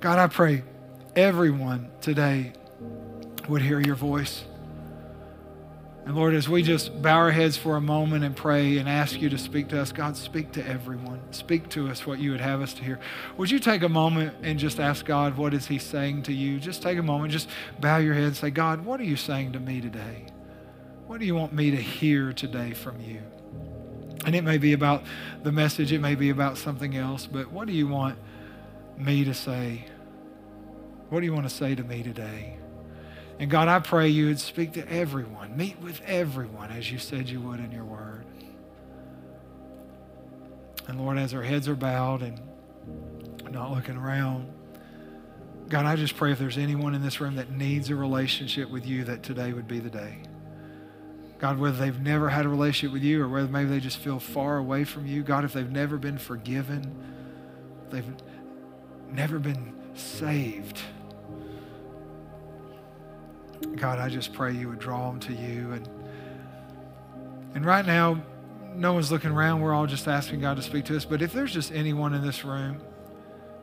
[0.00, 0.64] God, I pray
[1.14, 2.52] everyone today
[3.48, 4.44] would hear your voice.
[6.06, 9.20] And Lord, as we just bow our heads for a moment and pray and ask
[9.20, 11.20] you to speak to us, God, speak to everyone.
[11.32, 13.00] Speak to us what you would have us to hear.
[13.36, 16.60] Would you take a moment and just ask God, what is He saying to you?
[16.60, 17.48] Just take a moment, just
[17.80, 20.26] bow your head and say, God, what are you saying to me today?
[21.08, 23.20] What do you want me to hear today from you?
[24.24, 25.02] And it may be about
[25.42, 28.16] the message, it may be about something else, but what do you want
[28.96, 29.86] me to say?
[31.08, 32.58] What do you want to say to me today?
[33.38, 37.28] And God, I pray you would speak to everyone, meet with everyone as you said
[37.28, 38.24] you would in your word.
[40.88, 42.40] And Lord, as our heads are bowed and
[43.50, 44.52] not looking around,
[45.68, 48.86] God, I just pray if there's anyone in this room that needs a relationship with
[48.86, 50.18] you, that today would be the day.
[51.38, 54.18] God, whether they've never had a relationship with you or whether maybe they just feel
[54.18, 56.94] far away from you, God, if they've never been forgiven,
[57.90, 58.06] they've
[59.10, 60.80] never been saved.
[63.76, 65.72] God, I just pray you would draw them to you.
[65.72, 65.88] And,
[67.54, 68.22] and right now,
[68.74, 69.60] no one's looking around.
[69.60, 71.04] We're all just asking God to speak to us.
[71.04, 72.80] But if there's just anyone in this room,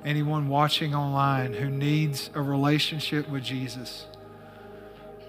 [0.04, 4.08] anyone watching online who needs a relationship with Jesus,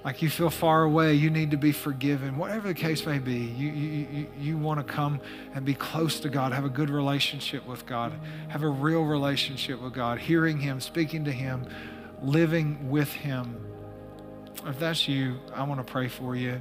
[0.05, 3.39] like you feel far away, you need to be forgiven, whatever the case may be,
[3.39, 5.19] you, you, you, you want to come
[5.55, 8.13] and be close to God, have a good relationship with God,
[8.49, 11.67] have a real relationship with God, hearing Him, speaking to Him,
[12.21, 13.74] living with Him.
[14.67, 16.61] If that's you, I want to pray for you.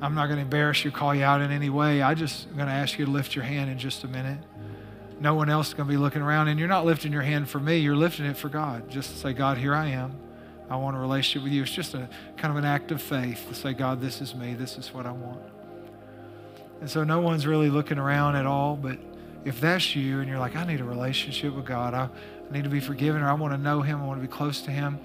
[0.00, 2.02] I'm not going to embarrass you, call you out in any way.
[2.02, 4.38] I just going to ask you to lift your hand in just a minute.
[5.20, 7.48] No one else is going to be looking around, and you're not lifting your hand
[7.48, 8.88] for me, you're lifting it for God.
[8.88, 10.16] Just to say, God, here I am.
[10.70, 11.62] I want a relationship with you.
[11.62, 14.54] It's just a kind of an act of faith to say, God, this is me.
[14.54, 15.40] This is what I want.
[16.80, 18.76] And so no one's really looking around at all.
[18.76, 18.98] But
[19.44, 22.08] if that's you and you're like, I need a relationship with God, I,
[22.48, 24.32] I need to be forgiven, or I want to know Him, I want to be
[24.32, 25.00] close to Him.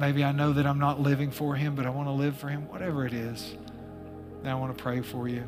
[0.00, 2.48] Maybe I know that I'm not living for Him, but I want to live for
[2.48, 2.66] Him.
[2.68, 3.54] Whatever it is,
[4.42, 5.44] then I want to pray for you.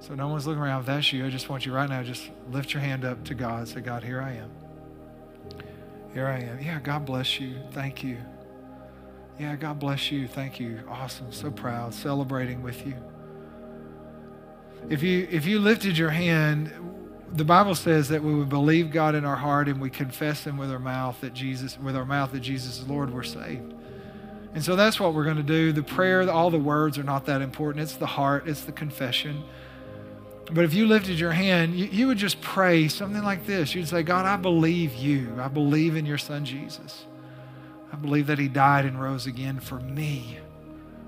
[0.00, 0.80] So no one's looking around.
[0.80, 3.34] If that's you, I just want you right now, just lift your hand up to
[3.34, 3.68] God.
[3.68, 4.50] Say, God, here I am.
[6.14, 6.62] Here I am.
[6.62, 7.56] Yeah, God bless you.
[7.72, 8.16] Thank you.
[9.38, 10.28] Yeah, God bless you.
[10.28, 10.80] Thank you.
[10.88, 11.30] Awesome.
[11.30, 11.92] So proud.
[11.92, 12.94] Celebrating with you.
[14.88, 16.72] If you if you lifted your hand,
[17.34, 20.56] the Bible says that we would believe God in our heart and we confess him
[20.56, 23.74] with our mouth that Jesus with our mouth that Jesus is Lord, we're saved.
[24.54, 25.72] And so that's what we're going to do.
[25.72, 27.82] The prayer, all the words are not that important.
[27.82, 29.42] It's the heart, it's the confession.
[30.52, 33.74] But if you lifted your hand, you, you, would just pray something like this.
[33.74, 35.34] You'd say, God, I believe you.
[35.40, 37.06] I believe in your son Jesus.
[37.92, 40.38] I believe that he died and rose again for me.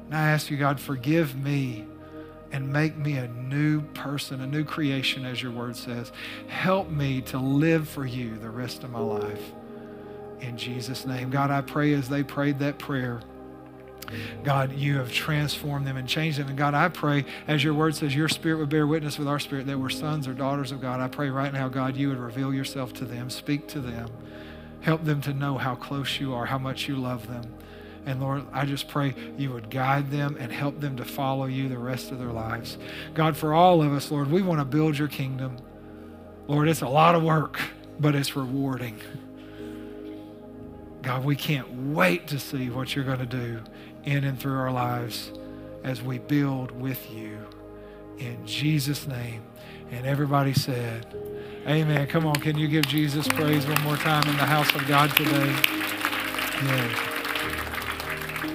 [0.07, 1.85] And I ask you, God, forgive me
[2.53, 6.13] and make me a new person, a new creation, as your word says.
[6.49, 9.53] Help me to live for you the rest of my life.
[10.41, 11.31] In Jesus' name.
[11.31, 13.21] God, I pray as they prayed that prayer.
[14.45, 16.49] God, you have transformed them and changed them.
[16.49, 19.41] And God, I pray, as your word says, your spirit would bear witness with our
[19.41, 21.01] spirit that we're sons or daughters of God.
[21.01, 24.09] I pray right now, God, you would reveal yourself to them, speak to them,
[24.81, 27.53] help them to know how close you are, how much you love them.
[28.07, 31.69] And Lord, I just pray you would guide them and help them to follow you
[31.69, 32.79] the rest of their lives.
[33.15, 35.59] God, for all of us, Lord, we want to build your kingdom.
[36.47, 37.61] Lord, it's a lot of work,
[37.99, 39.01] but it's rewarding.
[41.03, 43.61] God, we can't wait to see what you're going to do
[44.05, 45.33] in and through our lives
[45.83, 47.39] as we build with you.
[48.19, 49.43] In Jesus' name.
[49.91, 51.07] And everybody said,
[51.67, 52.07] Amen.
[52.07, 55.11] Come on, can you give Jesus praise one more time in the house of God
[55.17, 55.55] today?
[56.63, 57.16] Yeah.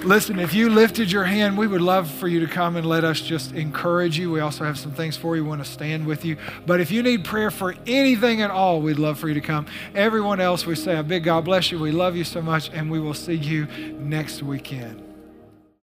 [0.04, 3.04] Listen, if you lifted your hand, we would love for you to come and let
[3.04, 4.32] us just encourage you.
[4.32, 5.44] We also have some things for you.
[5.44, 6.38] We want to stand with you.
[6.66, 9.68] But if you need prayer for anything at all, we'd love for you to come.
[9.94, 11.78] Everyone else, we say a big God bless you.
[11.78, 13.68] We love you so much, and we will see you
[14.00, 15.11] next weekend.